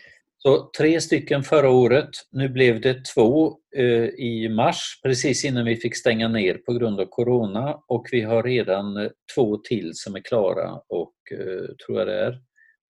[0.43, 2.09] Så tre stycken förra året.
[2.31, 6.99] Nu blev det två eh, i mars, precis innan vi fick stänga ner på grund
[6.99, 7.79] av Corona.
[7.87, 12.19] Och vi har redan eh, två till som är klara, och eh, tror jag det
[12.19, 12.41] är.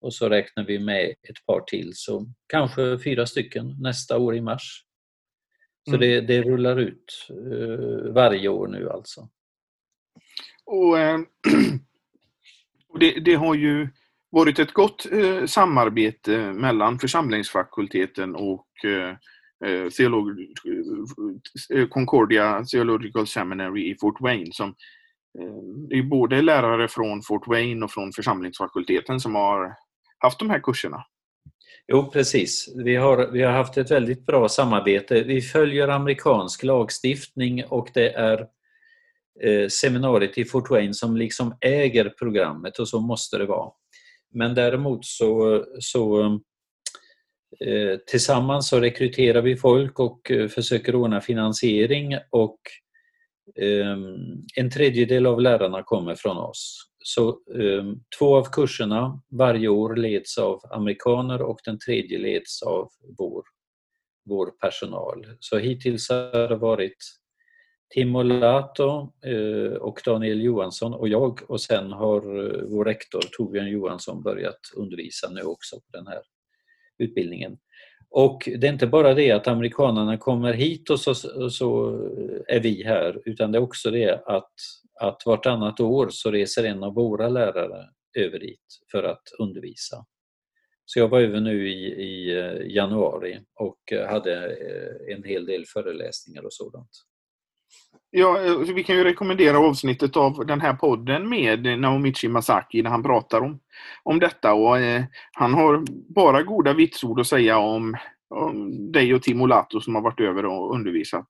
[0.01, 4.41] Och så räknar vi med ett par till, så kanske fyra stycken nästa år i
[4.41, 4.83] mars.
[5.89, 5.99] Så mm.
[5.99, 9.29] det, det, rullar ut eh, varje år nu alltså.
[10.65, 11.19] Och, eh,
[12.89, 13.87] och det, det har ju
[14.29, 19.15] varit ett gott eh, samarbete mellan församlingsfakulteten och eh,
[19.65, 20.29] eh Theolog
[21.73, 24.51] eh, Concordia Theological Seminary i Fort Wayne.
[24.51, 24.75] Som,
[25.89, 29.75] det är både lärare från Fort Wayne och från församlingsfakulteten som har
[30.17, 31.05] haft de här kurserna.
[31.93, 32.73] Jo, precis.
[32.75, 35.23] Vi har, vi har haft ett väldigt bra samarbete.
[35.23, 38.47] Vi följer amerikansk lagstiftning och det är
[39.43, 43.71] eh, seminariet i Fort Wayne som liksom äger programmet och så måste det vara.
[44.33, 46.23] Men däremot så, så
[47.65, 52.59] eh, tillsammans så rekryterar vi folk och eh, försöker ordna finansiering och
[53.59, 53.97] eh,
[54.55, 56.90] en tredjedel av lärarna kommer från oss.
[57.03, 57.85] Så eh,
[58.19, 63.43] två av kurserna varje år leds av amerikaner och den tredje leds av vår,
[64.25, 65.27] vår personal.
[65.39, 66.97] Så hittills har det varit
[67.93, 73.67] Timo Lato eh, och Daniel Johansson och jag och sen har eh, vår rektor Torbjörn
[73.67, 76.21] Johansson börjat undervisa nu också på den här
[76.97, 77.57] utbildningen.
[78.11, 81.15] Och det är inte bara det att amerikanerna kommer hit och så,
[81.49, 81.89] så
[82.47, 84.51] är vi här utan det är också det att,
[84.99, 90.05] att vartannat år så reser en av våra lärare över dit för att undervisa.
[90.85, 95.65] Så jag var över nu i, i eh, januari och hade eh, en hel del
[95.65, 96.89] föreläsningar och sådant.
[98.11, 102.89] Ja, eh, vi kan ju rekommendera avsnittet av den här podden med Naomichi Masaki när
[102.89, 103.59] han pratar om,
[104.03, 104.53] om detta.
[104.53, 107.97] Och, eh, han har bara goda vitsord att säga om,
[108.29, 111.27] om dig och Timo Lato som har varit över och undervisat.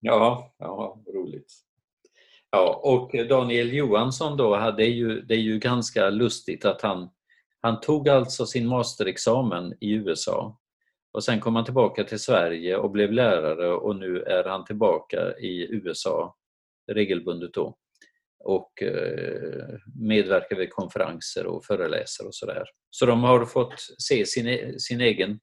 [0.00, 1.52] Ja, ja roligt.
[2.50, 7.08] Ja, och Daniel Johansson då, hade ju, det är ju ganska lustigt att han,
[7.60, 10.58] han tog alltså sin masterexamen i USA
[11.12, 15.38] och sen kom han tillbaka till Sverige och blev lärare och nu är han tillbaka
[15.38, 16.36] i USA
[16.92, 17.76] regelbundet då
[18.44, 22.64] och eh, medverkar vid konferenser och föreläser och sådär.
[22.90, 25.40] Så de har fått se sin, e-, sin egen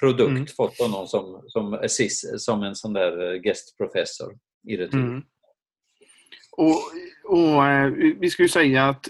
[0.00, 0.46] produkt, mm.
[0.46, 4.98] fått honom som, som, assist, som en sån där eh, gästprofessor i retur.
[4.98, 5.22] Mm.
[6.56, 6.82] Och,
[7.24, 9.08] och, eh, vi ska ju säga att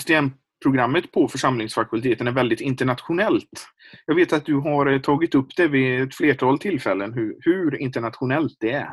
[0.00, 0.30] SDM
[0.62, 3.66] programmet på församlingsfakulteten är väldigt internationellt.
[4.06, 7.82] Jag vet att du har eh, tagit upp det vid ett flertal tillfällen, hur, hur
[7.82, 8.90] internationellt det är.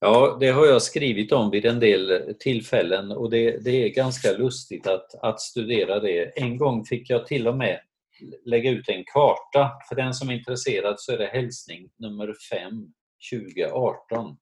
[0.00, 4.32] Ja, det har jag skrivit om vid en del tillfällen och det, det, är ganska
[4.32, 6.38] lustigt att, att studera det.
[6.38, 7.80] En gång fick jag till och med
[8.44, 9.70] lägga ut en karta.
[9.88, 12.72] För den som är intresserad så är det hälsning nummer 5
[13.32, 14.36] 2018.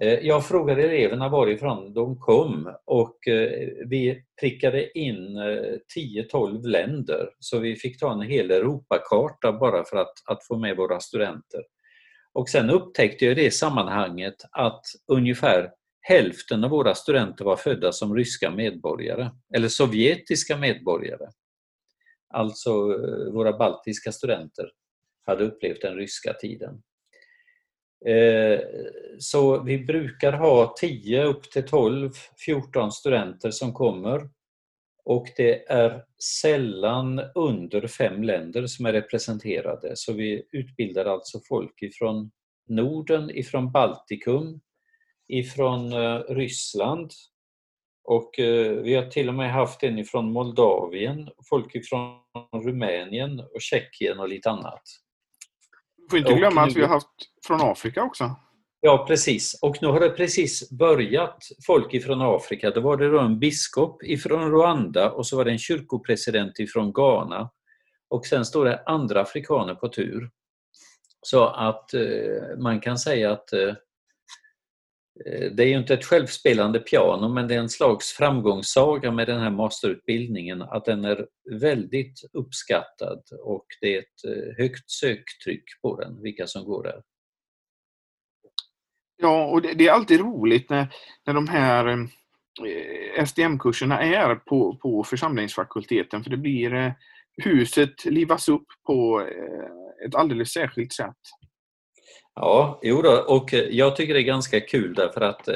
[0.00, 5.76] Eh, jag frågade eleverna varifrån de kom och eh, vi prickade in eh,
[6.32, 10.76] 10-12 länder så vi fick ta en hel Europakarta bara för att, att få med
[10.76, 11.62] våra studenter.
[12.32, 17.92] Och sen upptäckte jag i det sammanhanget att ungefär hälften av våra studenter var födda
[17.92, 21.26] som ryska medborgare, eller sovjetiska medborgare.
[22.34, 22.72] Alltså
[23.32, 24.70] våra baltiska studenter
[25.26, 26.82] hade upplevt den ryska tiden.
[28.06, 28.60] Eh,
[29.18, 32.10] så vi brukar ha 10 upp till 12,
[32.46, 34.28] 14 studenter som kommer
[35.04, 36.04] och det är
[36.40, 39.92] sällan under fem länder som är representerade.
[39.94, 42.30] Så vi utbildar alltså folk ifrån
[42.68, 44.60] Norden, ifrån Baltikum,
[45.28, 47.10] ifrån eh, Ryssland
[48.04, 52.20] och eh, vi har till och med haft en ifrån Moldavien, folk ifrån
[52.64, 54.82] Rumänien och Tjeckien och lite annat.
[56.10, 57.08] Får inte glömma att vi har haft
[57.46, 58.36] från Afrika också.
[58.80, 59.58] Ja, precis.
[59.62, 62.70] Och nu har det precis börjat folk ifrån Afrika.
[62.70, 66.92] Då var det då en biskop ifrån Rwanda och så var det en kyrkopresident ifrån
[66.92, 67.50] Ghana.
[68.08, 70.30] Och sen står det andra afrikaner på tur.
[71.22, 73.74] Så att eh, man kan säga att eh,
[75.26, 79.26] Eh, det är ju inte ett självspelande piano men det är en slags framgångssaga med
[79.26, 81.26] den här masterutbildningen att den är
[81.60, 87.02] väldigt uppskattad och det är ett eh, högt söktryck på den, vilka som går där.
[89.16, 90.94] Ja, och det, det är alltid roligt när,
[91.26, 96.94] när de här eh, SDM-kurserna är på, på församlingsfakulteten för det blir
[97.42, 99.28] huset livas upp på
[100.06, 101.16] ett alldeles särskilt sätt.
[102.40, 105.54] Ja, jo då, och eh, jag tycker det är ganska kul därför att eh,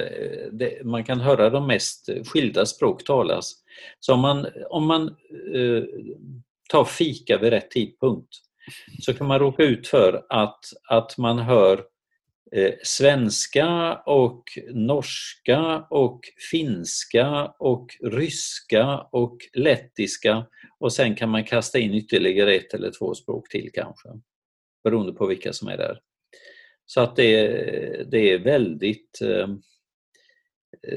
[0.53, 3.55] det, man kan höra de mest skilda språk talas.
[4.01, 5.09] Så om man, om man
[5.55, 5.83] eh,
[6.69, 8.29] tar fika vid rätt tidpunkt
[9.01, 11.85] så kan man råka ut för att, att man hör
[12.53, 20.47] eh, svenska och norska och finska och ryska och lettiska
[20.79, 24.09] och sen kan man kasta in ytterligare ett eller två språk till kanske
[24.85, 25.99] beroende på vilka som är där.
[26.95, 27.47] Så att det,
[28.11, 29.49] det är väldigt eh,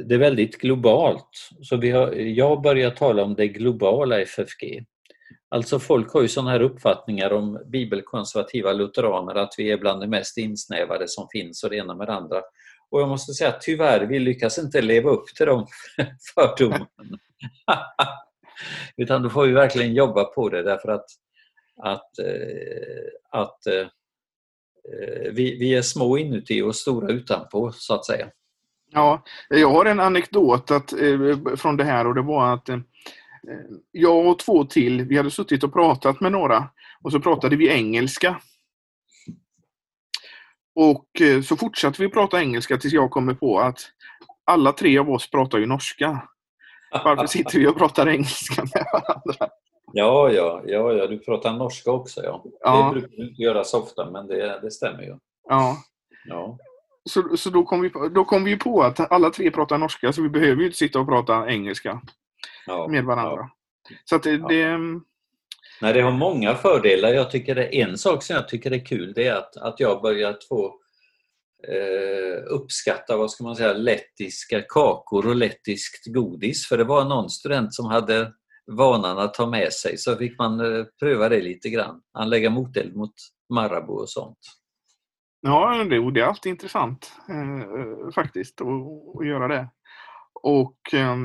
[0.05, 1.49] det är väldigt globalt.
[1.61, 4.85] Så vi har, jag börjar tala om det globala FFG.
[5.49, 10.07] Alltså folk har ju sådana här uppfattningar om bibelkonservativa lutheraner att vi är bland de
[10.07, 12.41] mest insnävade som finns och det ena med det andra.
[12.89, 15.67] Och jag måste säga att tyvärr, vi lyckas inte leva upp till de
[16.35, 16.87] fördomarna.
[18.97, 21.05] Utan då får vi verkligen jobba på det därför att,
[21.83, 23.87] att, eh, att eh,
[24.93, 28.27] Eh, vi, vi är små inuti och stora utanpå så att säga.
[28.91, 32.79] Ja, jag har en anekdot att, eh, från det här och det var att eh,
[33.91, 36.69] jag och två till, vi hade suttit och pratat med några
[37.01, 38.41] och så pratade vi engelska.
[40.75, 43.79] Och så fortsatte vi prata engelska tills jag kommer på att
[44.45, 46.27] alla tre av oss pratar ju norska.
[46.91, 49.49] Varför sitter vi och pratar engelska med varandra?
[49.97, 52.23] Ja, ja, ja, ja du pratar norska också.
[52.23, 52.43] Ja.
[52.59, 52.85] ja.
[52.93, 55.17] Det brukar du inte göra så ofta, men det, det stämmer ju.
[55.49, 55.77] Ja.
[56.25, 56.57] ja.
[57.09, 60.13] Så, så då kom vi, på, då kom vi på att alla tre pratar norska,
[60.13, 62.01] så vi behöver ju inte sitta och prata engelska
[62.67, 63.49] ja, med varandra.
[63.89, 63.95] Ja.
[64.05, 64.77] Så det, det,
[65.81, 67.09] Nej, det har många fördelar.
[67.09, 70.01] Jag tycker det en sak som jag tycker är kul det är att, att jag
[70.01, 70.65] börjat få
[71.67, 76.67] eh, uppskatta vad ska man säga, lettiska kakor och lettiskt godis.
[76.67, 78.33] För det var någon student som hade
[78.71, 82.01] vanan att ta med sig så fick man eh, pröva det lite grann.
[82.13, 83.13] Han lägga moteld mot
[83.53, 84.39] Marabou och sånt.
[85.41, 88.67] Ja, det, det är alltid intressant eh, faktiskt att,
[89.19, 89.69] att göra det.
[90.33, 91.15] Och eh,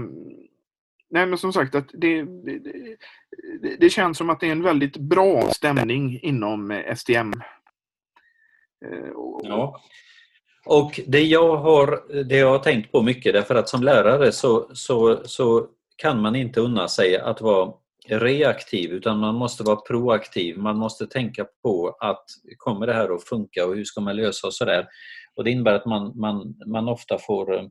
[1.10, 4.96] nej men som sagt att det, det, det, känns som att det är en väldigt
[4.96, 7.32] bra stämning inom STM.
[8.86, 9.10] Eh,
[9.42, 9.80] ja.
[10.66, 14.70] Och det jag har, det jag har tänkt på mycket därför att som lärare så,
[14.72, 15.66] så, så
[16.00, 17.72] kan man inte unna sig att vara
[18.08, 20.58] reaktiv utan man måste vara proaktiv.
[20.58, 22.24] Man måste tänka på att
[22.56, 24.88] kommer det här att funka och hur ska man lösa och sådär.
[25.34, 27.70] Och det innebär att man, man, man ofta får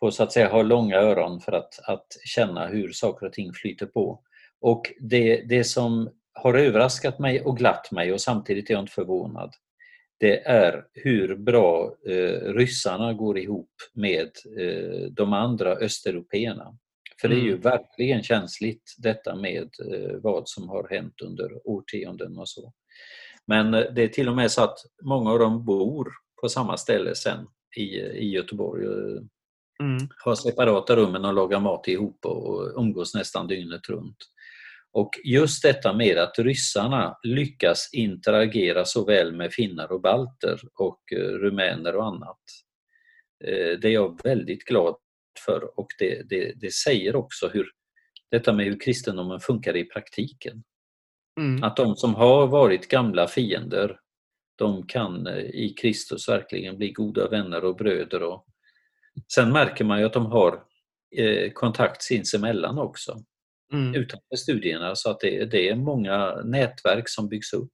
[0.00, 3.52] får så att säga ha långa öron för att, att känna hur saker och ting
[3.52, 4.20] flyter på.
[4.60, 8.92] Och det, det som har överraskat mig och glatt mig och samtidigt är jag inte
[8.92, 9.54] förvånad
[10.18, 16.76] det är hur bra eh, ryssarna går ihop med eh, de andra östeuropeerna.
[17.20, 17.60] För det är ju mm.
[17.60, 19.70] verkligen känsligt detta med
[20.22, 22.72] vad som har hänt under årtionden och så.
[23.46, 26.08] Men det är till och med så att många av dem bor
[26.40, 27.46] på samma ställe sen
[27.76, 28.86] i, i Göteborg.
[29.82, 30.08] Mm.
[30.24, 34.16] Har separata rum och lagar mat ihop och umgås nästan dygnet runt.
[34.92, 41.00] Och just detta med att ryssarna lyckas interagera så väl med finnar och balter och
[41.12, 42.40] eh, rumäner och annat.
[43.44, 44.96] Eh, det är jag väldigt glad
[45.38, 47.66] för och det, det, det säger också hur
[48.30, 50.62] detta med hur kristendomen funkar i praktiken.
[51.40, 51.62] Mm.
[51.62, 54.00] Att de som har varit gamla fiender,
[54.58, 58.22] de kan eh, i Kristus verkligen bli goda vänner och bröder.
[58.22, 58.46] Och
[59.34, 60.62] sen märker man ju att de har
[61.52, 63.16] kontakt sinsemellan också
[63.72, 63.94] mm.
[63.94, 67.72] utanför studierna så att det, det, är många nätverk som byggs upp.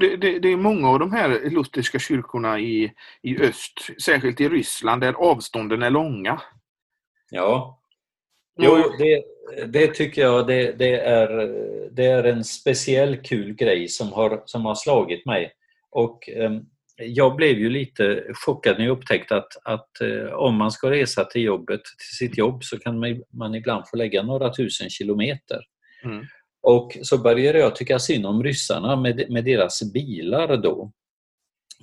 [0.00, 4.48] Det, det, det, är många av de här lutherska kyrkorna i, i öst, särskilt i
[4.48, 6.40] Ryssland, där avstånden är långa.
[7.30, 7.80] Ja,
[8.58, 9.22] jo, det,
[9.66, 11.28] det tycker jag det, det, är,
[11.90, 15.52] det är en speciell kul grej som har, som har slagit mig.
[15.90, 16.66] Och um,
[16.96, 21.24] jag blev ju lite chockad när jag upptäckte att, att eh, om man ska resa
[21.24, 25.60] till jobbet, till sitt jobb så kan man, man ibland få lägga några tusen kilometer.
[26.04, 26.26] Mm.
[26.62, 30.92] Och så började jag tycka synd om ryssarna med, med deras bilar då.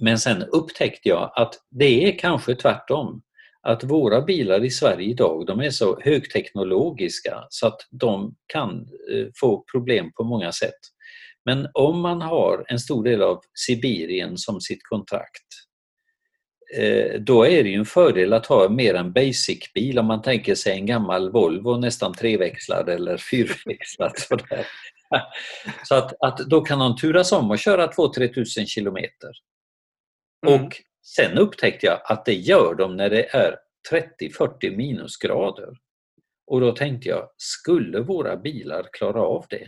[0.02, 3.22] Men sen upptäckte jag att det är kanske tvärtom.
[3.62, 8.72] Att våra bilar i Sverige idag de är så högteknologiska så att de kan
[9.12, 10.80] eh, få problem på många sätt.
[11.46, 15.67] Men om man har en stor del av Sibirien som sitt kontrakt
[17.20, 20.74] då är det ju en fördel att ha mer en basic-bil om man tänker sig
[20.74, 24.12] en gammal Volvo nästan treväxlad eller fyrväxlad.
[24.18, 24.68] Sådär.
[25.84, 29.32] Så att, att då kan man turas om och köra 2-3 tusen kilometer.
[30.48, 30.66] Mm.
[30.66, 33.56] Och sen upptäckte jag att det gör de när det är
[33.92, 35.70] 30-40 minusgrader.
[36.48, 39.68] Och då tänkte jag, skulle våra bilar klara av det?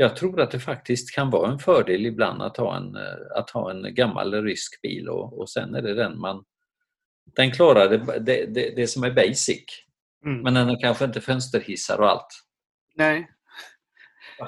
[0.00, 3.50] Jag tror att det faktiskt kan vara en fördel ibland att ha en, eh, att
[3.50, 6.44] ha en gammal rysk bil och, och sen är det den man...
[7.36, 9.64] Den klarar det, det, det, det som är basic.
[10.24, 10.42] Mm.
[10.42, 12.28] Men den har kanske inte fönsterhissar och allt.
[12.94, 13.30] Nej.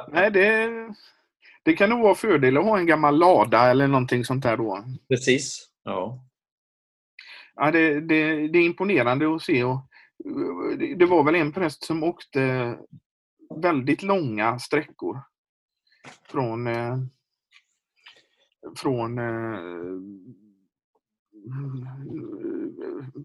[0.09, 0.69] Nej, det,
[1.63, 4.85] det kan nog vara fördel att ha en gammal lada eller någonting sånt där då.
[5.09, 5.71] Precis.
[5.85, 6.25] Ja.
[7.55, 9.65] Ja, det, det, det är imponerande att se.
[9.65, 9.87] Och,
[10.99, 12.77] det var väl en präst som åkte
[13.63, 15.31] väldigt långa sträckor
[16.31, 16.97] från eh,
[18.77, 19.61] från eh,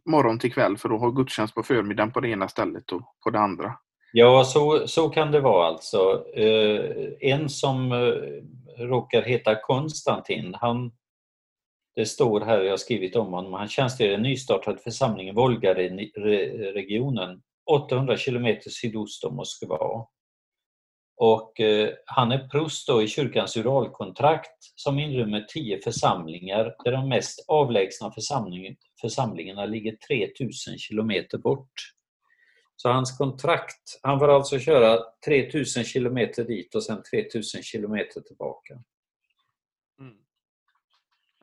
[0.05, 3.30] morgon till kväll för att ha gudstjänst på förmiddagen på det ena stället och på
[3.30, 3.73] det andra.
[4.13, 6.26] Ja, så, så kan det vara alltså.
[6.36, 8.13] Eh, en som eh,
[8.84, 10.91] råkar heta Konstantin, han,
[11.95, 15.34] det står här, jag har skrivit om honom, han tjänstgör i en nystartad församling i
[15.34, 20.07] Volga-regionen 800 kilometer sydost om Moskva.
[21.18, 27.45] Och eh, han är prost i kyrkans uralkontrakt som inrymmer tio församlingar där de mest
[27.47, 31.74] avlägsna församling, församlingarna ligger 3000 kilometer bort.
[32.76, 38.74] Så hans kontrakt, han får alltså köra 3000 kilometer dit och sen 3000 kilometer tillbaka.
[39.99, 40.13] Mm.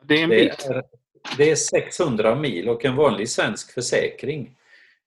[0.03, 0.66] Det är en bit.
[0.68, 0.85] Det är,
[1.37, 4.57] det är 600 mil och en vanlig svensk försäkring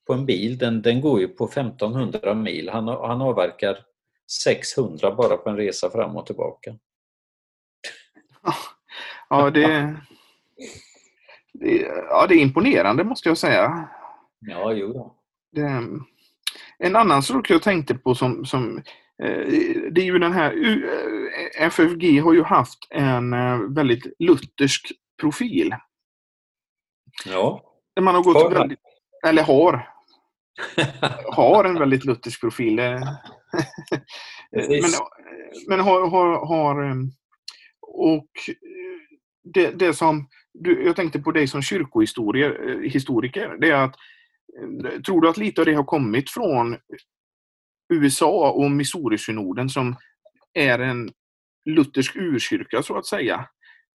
[0.08, 2.70] på en bil den, den går ju på 1500 mil.
[2.70, 3.86] Han, han avverkar
[4.32, 6.76] 600 bara på en resa fram och tillbaka.
[9.30, 9.96] Ja, det,
[11.54, 11.78] det,
[12.10, 13.90] ja, det är imponerande måste jag säga.
[14.40, 15.16] Ja, jo då.
[15.52, 15.84] Det,
[16.78, 18.78] en annan sak jag tänkte på som, som
[19.24, 19.48] eh,
[19.92, 25.76] det är ju den här eh, FFG har ju haft en eh, väldigt luthersk profil.
[27.26, 27.62] Ja.
[28.02, 28.80] Man har gått har väldigt,
[29.28, 29.90] eller har,
[31.32, 32.80] har en väldigt luthersk profil.
[34.52, 34.92] men,
[35.68, 37.12] men har, har, har, ehm,
[37.82, 38.30] och
[39.54, 40.28] det, det som
[40.60, 43.96] du, jag tänkte på dig som kyrkohistoriker, eh, det är att
[44.60, 46.78] eh, tror du att lite av det har kommit från
[47.94, 49.96] USA och Missouri-synoden som
[50.54, 51.12] är en
[51.66, 53.48] luthersk urkyrka så att säga?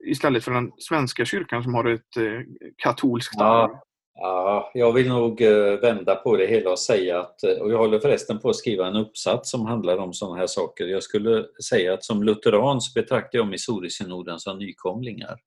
[0.07, 2.41] Istället för den svenska kyrkan som har ett eh,
[2.77, 3.83] katolskt ja,
[4.23, 7.79] Ja, jag vill nog eh, vända på det hela och säga att, eh, och jag
[7.79, 10.87] håller förresten på att skriva en uppsats som handlar om sådana här saker.
[10.87, 15.39] Jag skulle säga att som lutheran så betraktar jag Missouri-synoden som nykomlingar.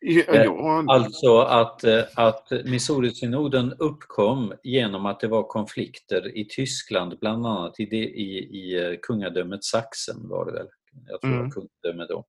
[0.00, 0.34] Ja.
[0.34, 0.50] Eh,
[0.86, 7.86] alltså att, att Missouri-synoden uppkom genom att det var konflikter i Tyskland, bland annat i,
[7.86, 10.66] det, i, i kungadömet Sachsen var det väl,
[11.08, 11.50] jag tror mm.
[11.50, 12.24] kungadöme då.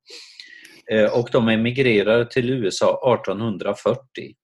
[1.13, 4.35] Och de emigrerade till USA 1840.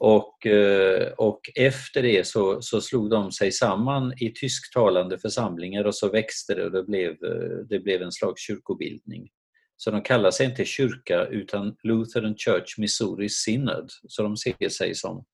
[0.00, 5.94] Och, eh, och efter det så, så slog de sig samman i tysktalande församlingar och
[5.94, 9.28] så växte det och det blev, eh, det blev en slags kyrkobildning.
[9.76, 13.90] Så de kallar sig inte kyrka utan Lutheran Church Missouri Synod.
[14.08, 15.24] Så de ser sig som,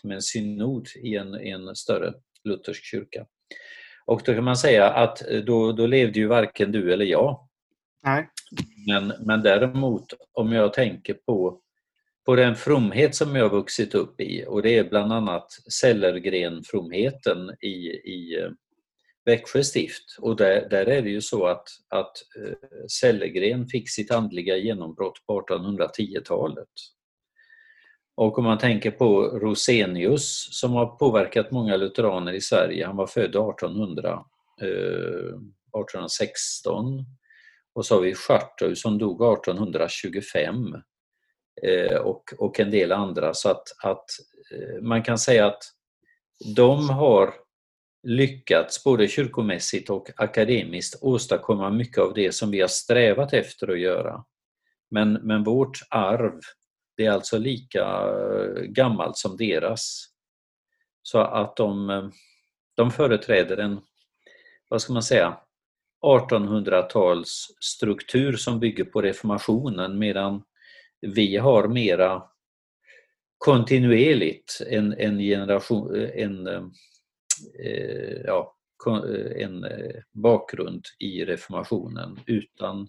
[0.00, 2.12] som en synod i en, en större
[2.44, 3.26] luthersk kyrka.
[4.06, 7.48] Och då kan man säga att då, då levde ju varken du eller jag.
[8.04, 8.28] Nej.
[8.86, 11.60] Men, men däremot om jag tänker på
[12.24, 17.76] på den fromhet som jag vuxit upp i och det är bland annat Sellergren-fromheten i,
[18.04, 18.50] i eh,
[19.24, 20.16] Växjö stift.
[20.18, 22.54] Och där, där är det ju så att, att eh,
[22.88, 26.68] Sellergren fick sitt andliga genombrott på 1810-talet.
[28.16, 33.06] Och om man tänker på Rosenius som har påverkat många lutheraner i Sverige, han var
[33.06, 34.24] född 1800,
[34.60, 37.04] eh, 1816.
[37.74, 40.74] Och så har vi Schartau som dog 1825
[41.62, 43.34] Eh, och, och en del andra.
[43.34, 44.04] Så att, att
[44.50, 45.62] eh, man kan säga att
[46.56, 47.34] de har
[48.02, 53.78] lyckats både kyrkomässigt och akademiskt åstadkomma mycket av det som vi har strävat efter att
[53.78, 54.24] göra.
[54.90, 56.40] Men, men vårt arv,
[56.96, 60.06] det är alltså lika eh, gammalt som deras.
[61.02, 62.12] Så att de,
[62.76, 63.80] de företräder en,
[64.68, 65.38] vad ska man säga,
[66.04, 70.42] 1800-tals struktur som bygger på reformationen medan
[71.06, 72.22] vi har mera
[73.38, 76.62] kontinuerligt en, en generation, en, eh,
[77.64, 82.88] eh ja, eh, en eh, bakgrund i reformationen utan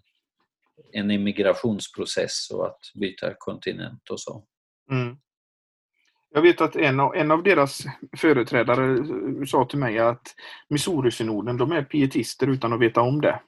[0.91, 4.43] en immigrationsprocess och att byta kontinent och så.
[4.91, 5.17] Mm.
[6.29, 7.83] Jag vet att en av, en av deras
[8.17, 8.97] företrädare
[9.47, 10.35] sa till mig att
[10.69, 13.41] Missouri-synoden, de är pietister utan att veta om det.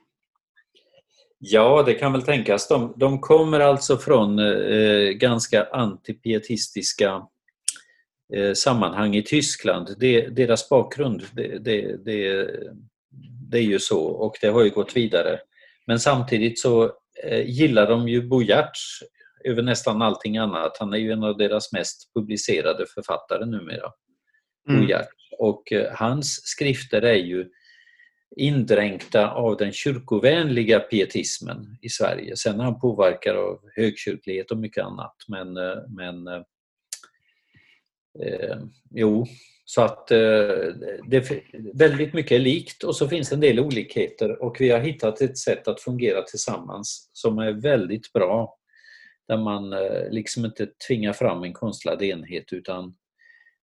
[1.38, 2.68] Ja, det kan väl tänkas.
[2.68, 7.22] De, de kommer alltså från eh, ganska antipietistiska
[8.34, 9.94] eh, sammanhang i Tyskland.
[9.98, 11.96] Det, deras bakgrund, det, det,
[13.50, 15.40] det, är ju så och det har ju gått vidare.
[15.86, 16.92] Men samtidigt så
[17.24, 19.02] eh, gillar de ju Bo Giertz
[19.44, 20.76] över nästan allting annat.
[20.78, 23.92] Han är ju en av deras mest publicerade författare numera.
[24.68, 24.80] Mm.
[24.80, 25.08] Bo Giertz.
[25.38, 27.46] Och eh, hans skrifter är ju
[28.36, 32.36] indränkta av den kyrkovänliga pietismen i Sverige.
[32.36, 35.14] Sen är han påverkad av högkyrklighet och mycket annat.
[35.28, 36.42] Men, eh, men eh,
[38.22, 38.58] eh,
[38.90, 39.26] jo,
[39.70, 40.18] så att eh,
[41.08, 41.30] det,
[41.74, 45.38] väldigt mycket är likt och så finns en del olikheter och vi har hittat ett
[45.38, 48.58] sätt att fungera tillsammans som är väldigt bra.
[49.28, 52.94] Där man eh, liksom inte tvingar fram en konstlad enhet utan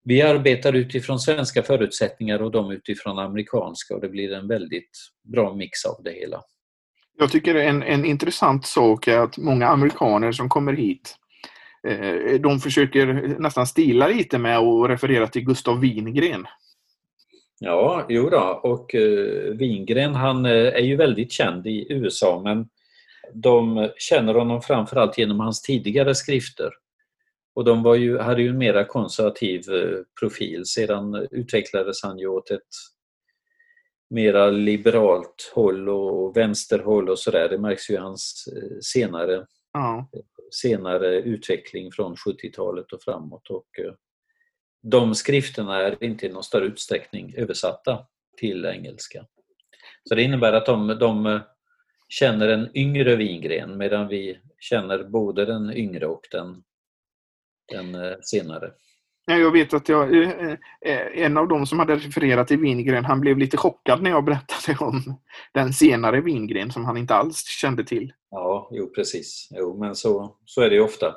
[0.06, 4.91] vi arbetar utifrån svenska förutsättningar och de utifrån amerikanska och det blir en väldigt
[5.24, 6.41] bra mix av det hela.
[7.18, 11.16] Jag tycker en, en intressant sak är att många amerikaner som kommer hit
[11.88, 13.06] eh, de försöker
[13.39, 16.45] nästan stila lite med att referera till Gustav Wingren.
[17.60, 18.60] Ja, jo då.
[18.64, 22.68] och uh, Wingren han uh, är ju väldigt känd i USA men
[23.34, 26.70] de känner honom framförallt genom hans tidigare skrifter.
[27.56, 30.66] Och de var ju, hade ju en mera konservativ eh, profil.
[30.66, 32.62] Sedan utvecklades han ju åt ett
[34.10, 37.49] mera liberalt håll och vänsterhåll och sådär.
[37.49, 40.10] Det märks ju i hans eh, senare, ja.
[40.51, 43.49] senare utveckling från 70-talet och framåt.
[43.49, 43.93] Och eh,
[44.84, 48.06] de skrifterna är inte i någon större utsträckning översatta
[48.38, 49.26] till engelska.
[50.03, 51.39] Så det innebär att de, de
[52.10, 56.64] känner en yngre Wingren medan vi känner både den yngre och den
[57.68, 58.72] den eh, senare.
[59.28, 60.51] Jag vet att jag, eh,
[60.82, 64.24] eh, en av dem som hade refererat till Wingren, han blev lite chockad när jag
[64.24, 65.20] berättade om
[65.53, 68.13] den senare Wingren som han inte alls kände till.
[68.30, 69.47] Ja, jo precis.
[69.51, 71.07] Jo, men så, så är det ju ofta.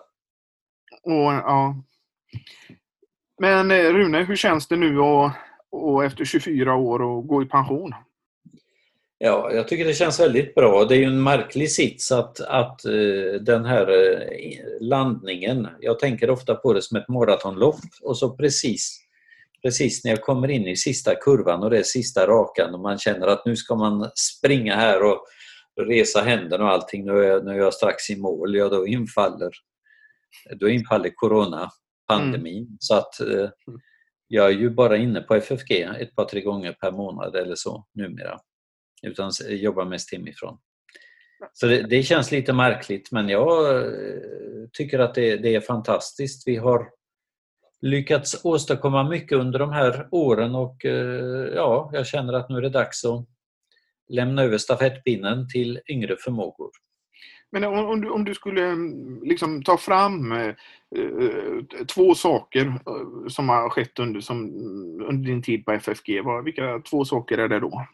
[1.03, 1.76] Och, ja.
[3.40, 5.30] Men Rune, hur känns det nu och,
[5.70, 7.94] och efter 24 år att gå i pension?
[9.20, 10.84] Ja, jag tycker det känns väldigt bra.
[10.84, 14.20] Det är ju en märklig sits att, att uh, den här uh,
[14.80, 19.00] landningen, jag tänker ofta på det som ett maratonlopp och så precis,
[19.62, 22.98] precis när jag kommer in i sista kurvan och det är sista rakan och man
[22.98, 25.26] känner att nu ska man springa här och
[25.80, 28.86] resa händerna och allting, nu är, jag, nu är jag strax i mål, ja då
[28.86, 29.50] infaller,
[30.60, 31.70] då infaller Corona,
[32.08, 32.62] pandemin.
[32.62, 32.76] Mm.
[32.80, 33.48] Så att uh,
[34.28, 37.86] jag är ju bara inne på FFG ett par, tre gånger per månad eller så
[37.94, 38.40] numera
[39.03, 40.59] utan jobbar mest hemifrån.
[41.53, 44.20] Så det, det, känns lite märkligt men jag eh,
[44.72, 46.49] tycker att det, det, är fantastiskt.
[46.49, 46.88] Vi har
[47.80, 52.62] lyckats åstadkomma mycket under de här åren och eh, ja, jag känner att nu är
[52.62, 53.26] det dags att
[54.09, 56.70] lämna över stafettpinnen till yngre förmågor.
[57.51, 60.49] Men om, om, du, om du skulle mm, liksom ta fram eh,
[60.96, 62.78] eh två saker
[63.28, 64.44] som har skett under, som,
[65.09, 67.86] under din tid på FFG, vad, vilka två saker är det då?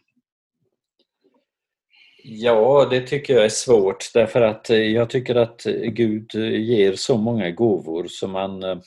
[2.27, 7.17] Ja, det tycker jag är svårt därför att eh, jag tycker att Gud ger så
[7.17, 8.77] många gåvor som man eh,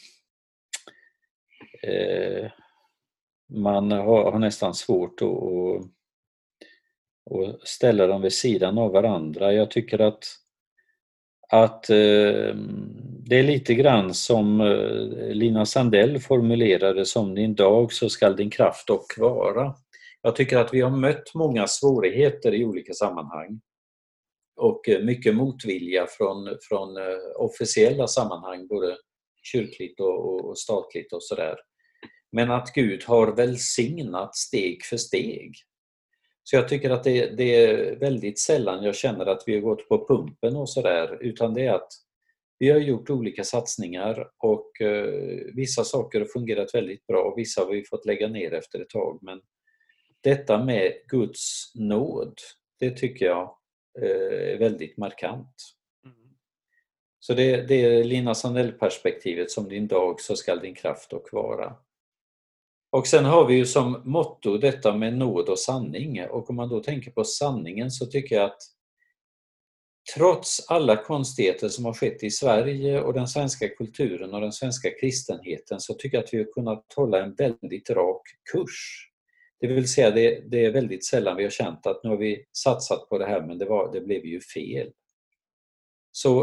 [1.83, 2.51] eh,
[3.51, 5.85] man har, har, nästan svårt att, att,
[7.49, 9.53] att ställa dem vid sidan av varandra.
[9.53, 10.25] Jag tycker att
[11.49, 12.55] att eh,
[13.27, 18.51] det är lite grann som eh, Lina Sandell formulerade som din dag så skall din
[18.51, 19.75] kraft dock vara.
[20.23, 23.61] Jag tycker att vi har mött många svårigheter i olika sammanhang
[24.57, 28.97] och eh, mycket motvilja från, från eh, officiella sammanhang, både
[29.43, 31.57] kyrkligt och, och statligt och sådär.
[32.33, 35.55] Men att Gud har välsignat steg för steg.
[36.43, 39.89] Så jag tycker att det, det, är väldigt sällan jag känner att vi har gått
[39.89, 41.89] på pumpen och sådär, utan det är att
[42.59, 47.61] vi har gjort olika satsningar och eh, vissa saker har fungerat väldigt bra och vissa
[47.61, 49.19] har vi fått lägga ner efter ett tag.
[49.23, 49.41] Men
[50.23, 52.35] detta med Guds nåd,
[52.81, 53.57] det tycker jag
[54.03, 55.55] eh, är väldigt markant.
[56.05, 56.17] Mm.
[57.21, 61.77] Så det, det är Lina Sandell-perspektivet, som din dag så skall din kraft och vara.
[62.91, 66.69] Och sen har vi ju som motto detta med nåd och sanning och om man
[66.69, 68.63] då tänker på sanningen så tycker jag att
[70.15, 74.91] trots alla konstigheter som har skett i Sverige och den svenska kulturen och den svenska
[75.01, 79.08] kristenheten så tycker jag att vi har kunnat hålla en väldigt rak kurs.
[79.61, 82.45] Det vill säga det, det är väldigt sällan vi har känt att nu har vi
[82.53, 84.91] satsat på det här men det, var, det blev ju fel.
[86.13, 86.43] Så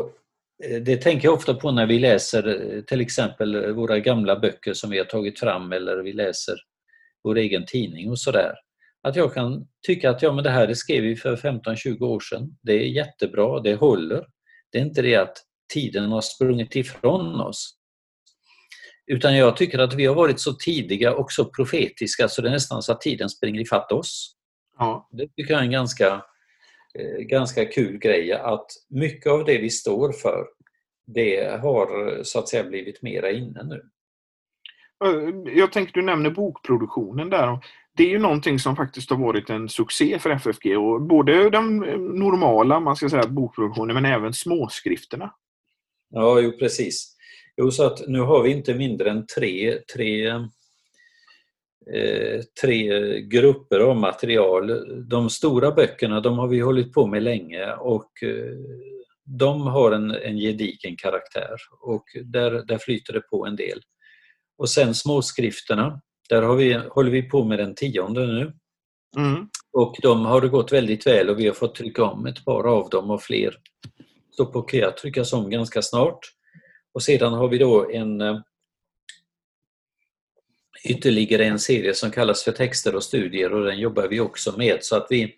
[0.63, 4.39] eh, det tänker jag ofta på när vi läser eh, till exempel eh, våra gamla
[4.39, 6.55] böcker som vi har tagit fram eller vi läser
[7.23, 8.53] vår egen tidning och sådär.
[9.01, 12.19] Att jag kan tycka att ja, men det här det skrev vi för 15-20 år
[12.19, 12.57] sedan.
[12.61, 14.25] Det är jättebra, det håller.
[14.71, 15.37] Det är inte det att
[15.73, 17.77] tiden har sprungit ifrån oss.
[19.07, 22.51] Utan jag tycker att vi har varit så tidiga och så profetiska så det är
[22.51, 24.35] nästan så att tiden springer ifatt oss.
[24.77, 25.09] Ja.
[25.11, 26.23] Det tycker jag är en ganska
[26.99, 30.47] Eh, ganska kul grej att mycket av det vi står för
[31.07, 33.81] det har så att säga blivit mera inne nu.
[35.55, 37.59] Jag tänker du nämner bokproduktionen där.
[37.97, 41.77] Det är ju någonting som faktiskt har varit en succé för FFG och både den
[42.19, 45.33] normala man ska säga, bokproduktionen men även småskrifterna.
[46.09, 47.14] Ja, jo precis.
[47.57, 50.31] Jo, så att nu har vi inte mindre än tre, tre
[51.93, 54.85] Eh, tre grupper av material.
[55.09, 58.53] De stora böckerna de har vi hållit på med länge och eh,
[59.25, 63.81] de har en, en gedigen karaktär och där, där flyter det på en del.
[64.57, 68.53] Och sen småskrifterna, där har vi, håller vi på med den tionde nu.
[69.17, 69.47] Mm.
[69.73, 72.67] Och de har det gått väldigt väl och vi har fått trycka om ett par
[72.67, 73.55] av dem och fler
[74.33, 76.19] står på kö att tryckas om ganska snart.
[76.95, 78.39] Och sedan har vi då en eh,
[80.83, 84.77] ytterligare en serie som kallas för texter och studier och den jobbar vi också med
[84.81, 85.35] så att vi,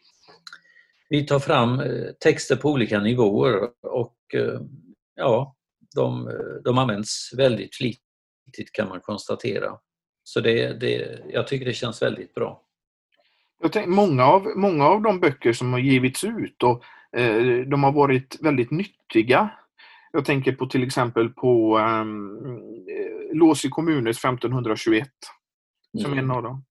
[1.09, 4.61] vi tar fram eh, texter på olika nivåer och eh,
[5.15, 5.55] ja,
[5.95, 6.31] de,
[6.63, 9.77] de används väldigt flitigt kan man konstatera.
[10.23, 12.61] Så det, det, jag tycker det känns väldigt bra.
[13.61, 16.83] Jag tänkte, många, av, många av de böcker som har givits ut och,
[17.19, 19.49] eh, de har varit väldigt nyttiga.
[20.17, 22.39] Jag tänker på till exempel på um,
[23.33, 25.07] Lås i kommunes 1521
[26.01, 26.19] som mm.
[26.19, 26.65] en av dem.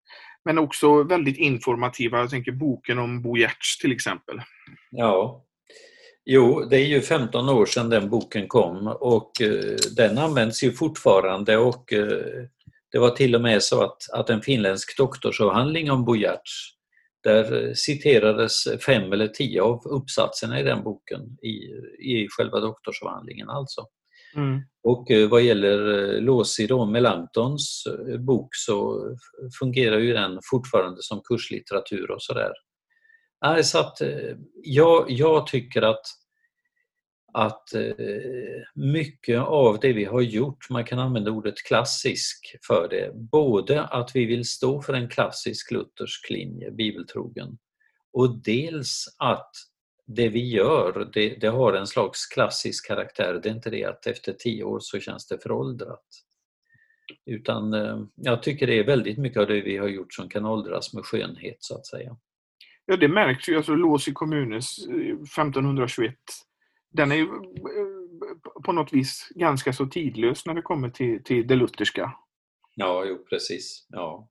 [0.44, 2.18] Men också väldigt informativa.
[2.18, 4.40] Jag tänker boken om Bo Giertz till exempel.
[4.90, 5.44] Ja.
[6.24, 10.72] Jo, det är ju 15 år sedan den boken kom och eh, den används ju
[10.72, 12.44] fortfarande och eh,
[12.92, 16.75] det var till och med så att, att en finländsk doktorsavhandling om Bo Giertz
[17.26, 21.54] där citerades fem eller tio av uppsatserna i den boken i,
[22.12, 23.86] i själva doktorsavhandlingen alltså.
[24.36, 24.60] Mm.
[24.82, 29.06] Och eh, vad gäller eh, Låsi då, Melantons eh, bok så
[29.58, 32.52] fungerar ju den fortfarande som kurslitteratur och sådär.
[33.62, 33.98] Så att
[34.62, 36.02] jag, jag tycker att,
[37.36, 43.12] att eh, mycket av det vi har gjort, man kan använda ordet klassisk för det,
[43.14, 47.58] både att vi vill stå för en klassisk luthersk linje, bibeltrogen,
[48.12, 49.50] och dels att
[50.06, 53.40] det vi gör, det, det, har en slags klassisk karaktär.
[53.42, 56.06] Det är inte det att efter tio år så känns det föråldrat.
[57.26, 60.46] Utan eh, jag tycker det är väldigt mycket av det vi har gjort som kan
[60.46, 62.16] åldras med skönhet så att säga.
[62.86, 66.14] Ja det märks ju, alltså Lås i kommunens eh, 1521
[66.96, 71.46] den är ju eh, på något vis ganska så tidlös när det kommer till, till
[71.46, 72.12] det lutherska.
[72.74, 73.86] Ja, jo precis.
[73.88, 74.28] Ja.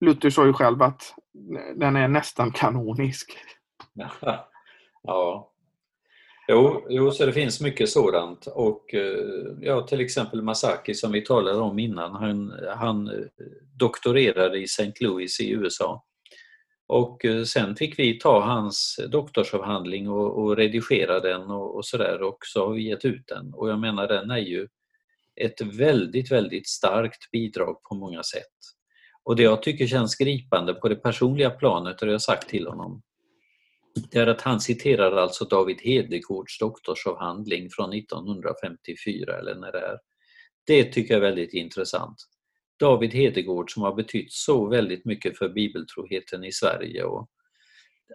[0.00, 1.14] Luther sa ju själv att
[1.76, 3.32] den är nästan kanonisk.
[5.04, 5.52] Ja.
[6.48, 8.46] Jo, jo, så det finns mycket sådant.
[8.46, 13.26] Och eh, ja, till exempel Masaki som vi talade om innan, han, han eh,
[13.78, 14.92] doktorerade i St.
[15.00, 16.04] Louis i USA.
[16.92, 22.22] Och eh, sen fick vi ta hans doktorsavhandling och, och redigera den och, och sådär
[22.22, 23.54] och så har vi gett ut den.
[23.54, 24.68] Och jag menar den är ju
[25.40, 28.56] ett väldigt, väldigt starkt bidrag på många sätt.
[29.24, 32.48] Och det jag tycker känns gripande på det personliga planet, och det har jag sagt
[32.48, 33.02] till honom,
[34.10, 39.98] det är att han citerar alltså David Hedegårds doktorsavhandling från 1954 eller när det är.
[40.66, 42.16] Det tycker jag är väldigt intressant.
[42.78, 47.28] David Hedegård som har betytt så väldigt mycket för bibeltroheten i Sverige och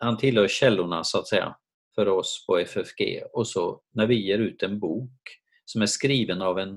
[0.02, 1.56] han tillhör källorna så att säga
[1.96, 5.22] för oss på FFG och så när vi ger ut en bok
[5.66, 6.70] som är skriven av en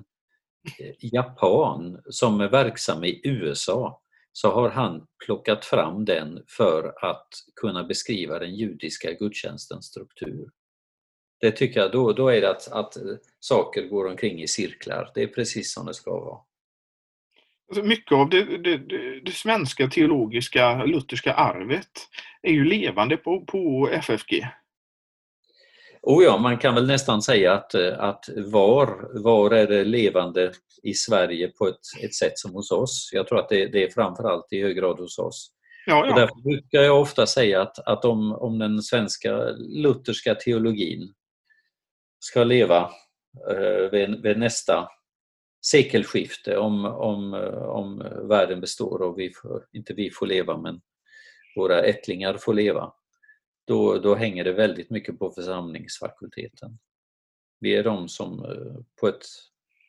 [0.79, 4.03] eh, japan som är verksam i USA
[4.33, 7.29] så har han plockat fram den för att
[7.61, 10.51] kunna beskriva den judiska gudstjänstens struktur.
[11.41, 13.03] Det tycker jag, då, då är det att, att eh,
[13.41, 15.11] saker går omkring i cirklar.
[15.15, 16.41] Det är precis som det ska vara.
[17.71, 22.09] Alltså mycket av det, det, det, det, svenska teologiska lutherska arvet
[22.43, 24.47] är ju levande på, på FFG.
[26.03, 30.53] Oh ja, man kan väl nästan säga att, att var, var är det levande
[30.83, 33.11] i Sverige på ett, ett sätt som hos oss?
[33.13, 35.53] Jag tror att det, det är framförallt i hög grad hos oss.
[35.87, 36.13] Ja, ja.
[36.13, 41.13] Och därför brukar jag ofta säga att, att om, om den svenska lutherska teologin
[42.19, 42.91] ska leva
[43.51, 44.89] eh, vid, vid nästa
[45.61, 47.99] sekelskifte, om, om, eh, om
[48.29, 50.81] världen består och vi får, inte vi får leva men
[51.57, 52.93] våra ättlingar får leva,
[53.67, 56.79] då, då hänger det väldigt mycket på församlingsfakulteten.
[57.61, 59.27] Vi är de som eh, på ett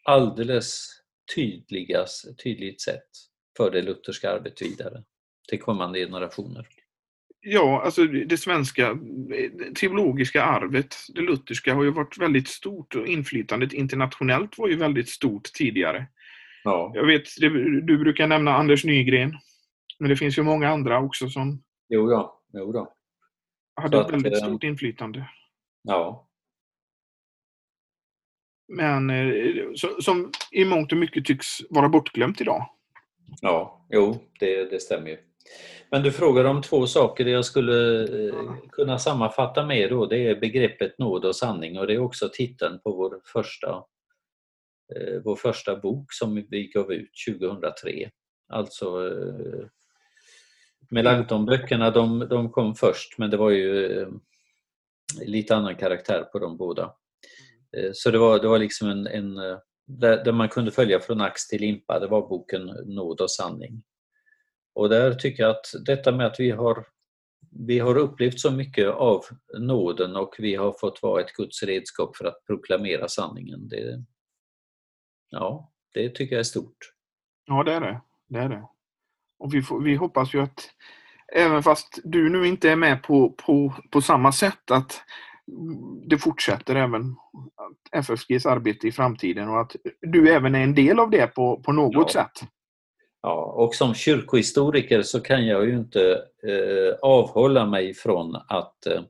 [0.04, 0.88] alldeles
[1.36, 3.10] tydligas, tydligt sätt
[3.58, 5.04] för det lutherska arbetet vidare
[5.50, 6.68] till kommande generationer.
[7.44, 8.98] Ja, alltså det svenska
[9.80, 15.10] teologiska arvet, det lutherska, har ju varit väldigt stort och inflytandet internationellt var ju väldigt
[15.10, 16.08] stort tidigare.
[16.64, 16.92] Ja.
[16.96, 17.24] Jag vet,
[17.84, 19.38] du brukar nämna Anders Nygren,
[20.00, 22.94] men det finns ju många andra också som jo då, jo då.
[23.76, 25.30] hade att, väldigt eh, stort inflytande.
[25.84, 26.28] Ja.
[28.68, 32.70] Men eh, som i mångt och mycket tycks vara bortglömt idag.
[33.42, 35.18] Ja, jo, det, det stämmer ju.
[35.92, 40.06] Men du frågar om två saker jag skulle eh, kunna sammanfatta med då.
[40.06, 43.84] Det är begreppet nåd och sanning och det är också titeln på vår första,
[44.96, 48.10] eh, vår första bok som vi gav ut 2003.
[48.50, 49.66] Alltså eh,
[50.90, 54.08] Melanchthon-böckerna de, de kom först men det var ju
[55.26, 56.94] lite annan karaktär på de båda.
[57.94, 59.36] Så det var, det var liksom en, en
[59.86, 63.84] där, där man kunde följa från ax till limpa, det var boken Nåd och sanning.
[64.74, 66.86] Och där tycker jag att detta med att vi har,
[67.68, 69.26] vi har upplevt så mycket av
[69.60, 73.68] nåden och vi har fått vara ett Guds redskap för att proklamera sanningen.
[73.68, 74.04] Det,
[75.30, 76.94] ja, det tycker jag är stort.
[77.46, 78.02] Ja, det är det.
[78.28, 78.68] det, är det.
[79.40, 80.70] Och vi, får, vi hoppas ju att
[81.34, 85.04] även fast du nu inte är med på, på, på samma sätt att
[86.08, 87.16] det fortsätter även
[87.92, 91.72] FFGs arbete i framtiden och att du även är en del av det på, på
[91.72, 92.24] något ja.
[92.24, 92.50] sätt.
[93.24, 96.12] Ja, och som kyrkohistoriker så kan jag ju inte
[96.48, 99.02] eh, avhålla mig från att eh,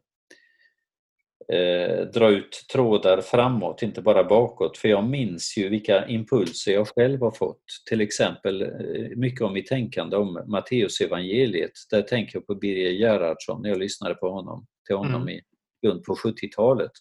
[1.58, 4.78] eh, dra ut trådar framåt, inte bara bakåt.
[4.78, 7.64] För jag minns ju vilka impulser jag själv har fått.
[7.90, 11.72] Till exempel eh, mycket om mitt tänkande om Matteusevangeliet.
[11.90, 15.30] Där tänker jag på Birger Gerhardsson när jag lyssnade på honom, till honom mm.
[15.30, 15.42] i
[15.84, 16.92] Lund på 70-talet.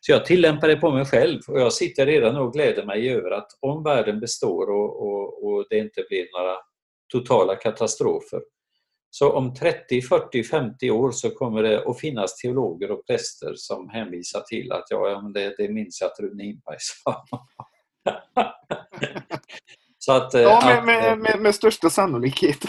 [0.00, 3.30] Så jag tillämpar det på mig själv och jag sitter redan och gläder mig över
[3.30, 5.15] att om världen består och, och,
[5.46, 6.56] och det inte blir några
[7.12, 8.40] totala katastrofer
[9.18, 13.88] så om 30, 40, 50 år så kommer det att finnas teologer och präster som
[13.88, 17.24] hänvisar till att ja, men det, det minns jag att Rune Ingberg sa.
[19.98, 22.58] så att, ja, med, att, med, med, med största sannolikhet.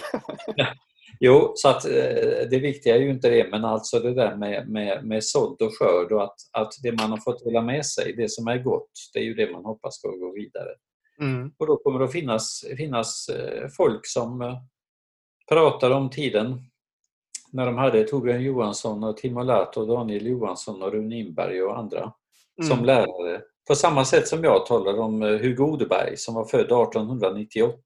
[1.19, 4.69] Jo, så att eh, det viktiga är ju inte det, men alltså det där med,
[4.69, 8.13] med, med sådd och skörd och att, att det man har fått dela med sig,
[8.13, 10.69] det som är gott, det är ju det man hoppas ska gå vidare.
[11.21, 11.51] Mm.
[11.57, 14.57] Och då kommer det att finnas, finnas eh, folk som eh,
[15.49, 16.61] pratar om tiden
[17.51, 21.77] när de hade Torbjörn Johansson och Timo Lath och Daniel Johansson och Rune Inberg och
[21.77, 21.99] andra
[22.61, 22.69] mm.
[22.69, 23.41] som lärare.
[23.67, 27.77] På samma sätt som jag talar om Hugo Odeberg som var född 1898.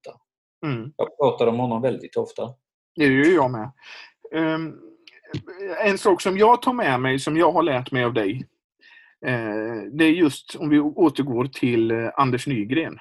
[0.66, 0.94] Mm.
[0.98, 2.50] Jag pratar om honom väldigt ofta.
[2.96, 3.72] Det gör jag med.
[4.36, 4.80] Um,
[5.84, 8.48] en sak som jag tar med mig, som jag har lärt mig av dig,
[9.92, 13.00] det är just om vi återgår till Anders Nygren.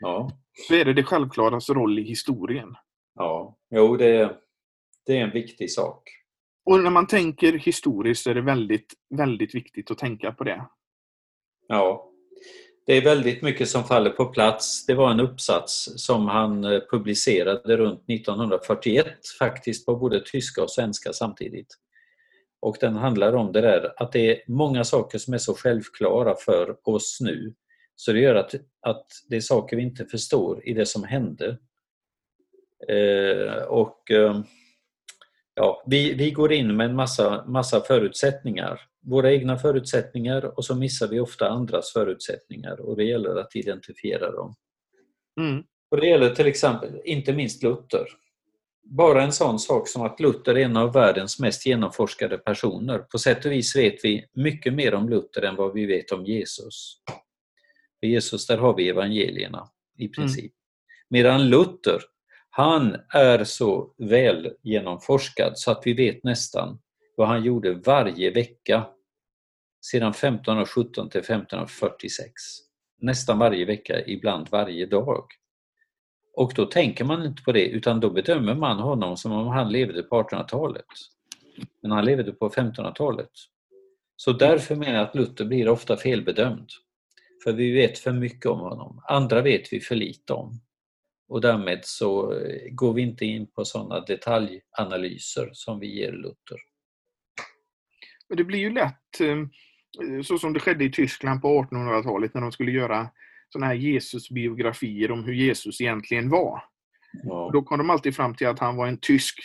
[0.00, 0.30] Ja.
[0.68, 2.74] Så är det det självklaras roll i historien.
[3.14, 4.36] Ja, jo det,
[5.06, 6.02] det är en viktig sak.
[6.64, 10.64] Och när man tänker historiskt så är det väldigt, väldigt viktigt att tänka på det.
[11.68, 12.10] Ja.
[12.86, 14.86] Det är väldigt mycket som faller på plats.
[14.86, 19.06] Det var en uppsats som han eh, publicerade runt 1941
[19.38, 21.74] faktiskt på både tyska och svenska samtidigt.
[22.60, 26.34] Och den handlar om det där att det är många saker som är så självklara
[26.44, 27.54] för oss nu
[28.00, 31.58] så det gör att, att det är saker vi inte förstår i det som hände.
[32.88, 34.40] Eh, och eh,
[35.54, 38.80] ja, vi, vi går in med en massa, massa förutsättningar.
[39.00, 44.30] Våra egna förutsättningar och så missar vi ofta andras förutsättningar och det gäller att identifiera
[44.30, 44.54] dem.
[45.40, 45.64] Mm.
[45.90, 48.06] Och Det gäller till exempel, inte minst Luther.
[48.82, 52.98] Bara en sån sak som att Luther är en av världens mest genomforskade personer.
[52.98, 56.24] På sätt och vis vet vi mycket mer om Luther än vad vi vet om
[56.26, 57.00] Jesus.
[58.00, 59.68] För Jesus, där har vi evangelierna
[59.98, 60.44] i princip.
[60.44, 60.52] Mm.
[61.10, 62.02] Medan Luther,
[62.50, 66.78] han är så väl genomforskad så att vi vet nästan
[67.16, 68.86] vad han gjorde varje vecka
[69.80, 72.32] sedan 1517 till 1546.
[73.00, 75.24] Nästan varje vecka, ibland varje dag.
[76.34, 79.72] Och då tänker man inte på det utan då bedömer man honom som om han
[79.72, 80.86] levde på 1800-talet.
[81.82, 83.30] Men han levde på 1500-talet.
[84.16, 86.68] Så därför menar jag att Luther blir ofta felbedömd.
[87.44, 89.02] För vi vet för mycket om honom.
[89.08, 90.60] Andra vet vi för lite om.
[91.28, 96.58] Och därmed så eh, går vi inte in på sådana detaljanalyser som vi ger Luther.
[98.36, 102.52] Det blir ju lätt eh, så som det skedde i Tyskland på 1800-talet när de
[102.52, 103.08] skulle göra
[103.52, 106.62] sådana här Jesusbiografier om hur Jesus egentligen var.
[107.22, 107.50] Ja.
[107.52, 109.40] Då kom de alltid fram till att han var en tysk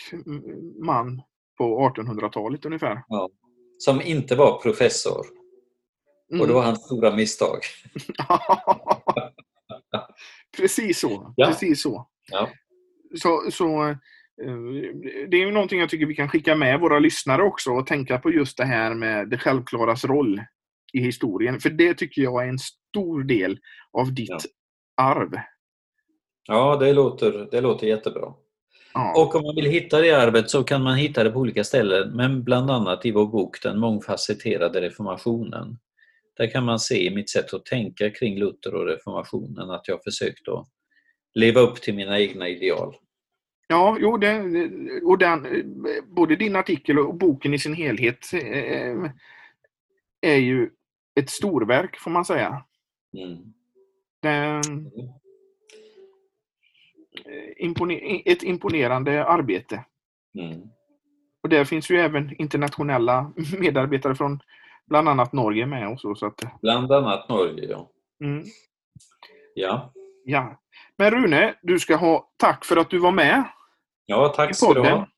[0.84, 1.22] man
[1.58, 3.02] på 1800-talet ungefär.
[3.08, 3.30] Ja.
[3.78, 5.26] Som inte var professor.
[6.34, 6.40] Mm.
[6.40, 7.58] Och det var hans stora misstag.
[10.56, 11.32] Precis så.
[11.36, 11.46] Ja.
[11.46, 12.08] Precis så.
[12.32, 12.48] Ja.
[13.22, 13.96] Så, så eh,
[15.30, 18.18] det är ju någonting jag tycker vi kan skicka med våra lyssnare också och tänka
[18.18, 20.42] på just det här med det självklaras roll
[20.92, 21.60] i historien.
[21.60, 23.58] För det tycker jag är en stor del
[23.92, 24.44] av ditt
[24.96, 25.02] ja.
[25.02, 25.30] arv.
[26.46, 28.34] Ja, det låter, det låter jättebra.
[28.94, 29.12] Ja.
[29.16, 32.16] Och om man vill hitta det arvet så kan man hitta det på olika ställen,
[32.16, 35.78] men bland annat i vår bok Den mångfacetterade reformationen.
[36.36, 40.02] Där kan man se i mitt sätt att tänka kring Luther och reformationen att jag
[40.04, 40.68] försökt att
[41.34, 42.96] leva upp till mina egna ideal.
[43.68, 44.40] Ja, jo, det,
[45.04, 45.46] och den,
[46.16, 49.10] både din artikel och boken i sin helhet eh,
[50.20, 50.70] är ju
[51.20, 52.64] ett storverk får man säga.
[53.16, 53.52] Mm.
[54.20, 54.60] Det,
[58.24, 59.84] ett imponerande arbete.
[60.38, 60.60] Mm.
[61.42, 64.40] Och där finns ju även internationella medarbetare från
[64.86, 65.88] bland annat Norge med.
[65.88, 66.60] Och så, så att...
[66.62, 67.90] Bland annat Norge, ja.
[68.24, 68.44] Mm.
[69.54, 69.92] Ja.
[70.24, 70.60] ja.
[70.98, 73.44] Men Rune, du ska ha tack för att du var med.
[74.06, 75.08] Ja, tack ska du ha.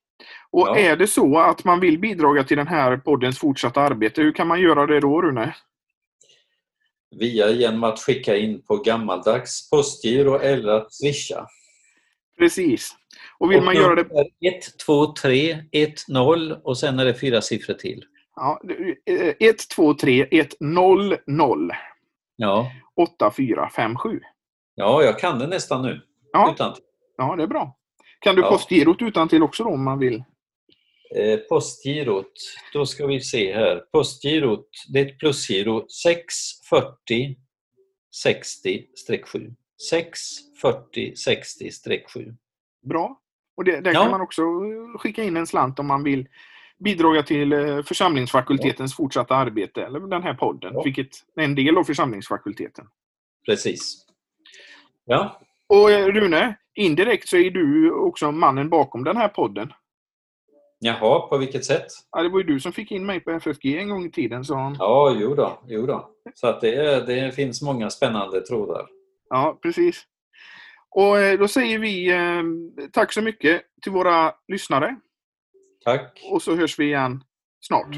[0.50, 0.78] Och ja.
[0.78, 4.46] är det så att man vill bidra till den här poddens fortsatta arbete, hur kan
[4.46, 5.54] man göra det då Rune?
[7.18, 11.46] Via genom att skicka in på gammaldags postgiro eller att swisha.
[12.38, 12.90] Precis.
[13.38, 14.08] Och vill och man göra det...
[14.86, 18.04] 12310 och sen är det fyra siffror till.
[18.36, 18.60] Ja,
[19.38, 21.70] 12310
[22.36, 22.70] ja.
[22.96, 24.20] 8457.
[24.74, 26.00] Ja, jag kan det nästan nu.
[26.32, 26.74] Ja, utan
[27.16, 27.76] ja det är bra.
[28.20, 28.50] Kan du ja.
[28.50, 30.24] postgirot utan till också då om man vill?
[31.16, 32.32] Eh, postgirot,
[32.72, 33.82] då ska vi se här.
[33.92, 37.36] Postgirot, det är ett plusgiro 640
[38.26, 39.54] 60-7.
[39.90, 42.36] 640 60-7.
[42.86, 43.20] Bra.
[43.56, 44.02] Och det, där ja.
[44.02, 44.42] kan man också
[44.98, 46.28] skicka in en slant om man vill
[46.84, 48.96] bidra till eh, församlingsfakultetens ja.
[48.96, 50.82] fortsatta arbete, eller den här podden, ja.
[50.82, 52.86] vilket är en del av församlingsfakulteten.
[53.46, 54.06] Precis.
[55.04, 55.40] Ja.
[55.68, 59.72] Och eh, Rune, indirekt så är du också mannen bakom den här podden.
[60.78, 61.86] Jaha, på vilket sätt?
[62.10, 64.44] Ja, det var ju du som fick in mig på FFG en gång i tiden.
[64.44, 64.76] Så...
[64.78, 66.10] Ja, jo då, jo då.
[66.34, 68.86] Så att det, det finns många spännande trådar.
[69.28, 70.02] Ja, precis.
[70.90, 72.42] Och eh, då säger vi eh,
[72.92, 74.96] tack så mycket till våra lyssnare.
[75.86, 76.28] Tack.
[76.32, 77.24] Och så hörs vi igen
[77.60, 77.96] snart.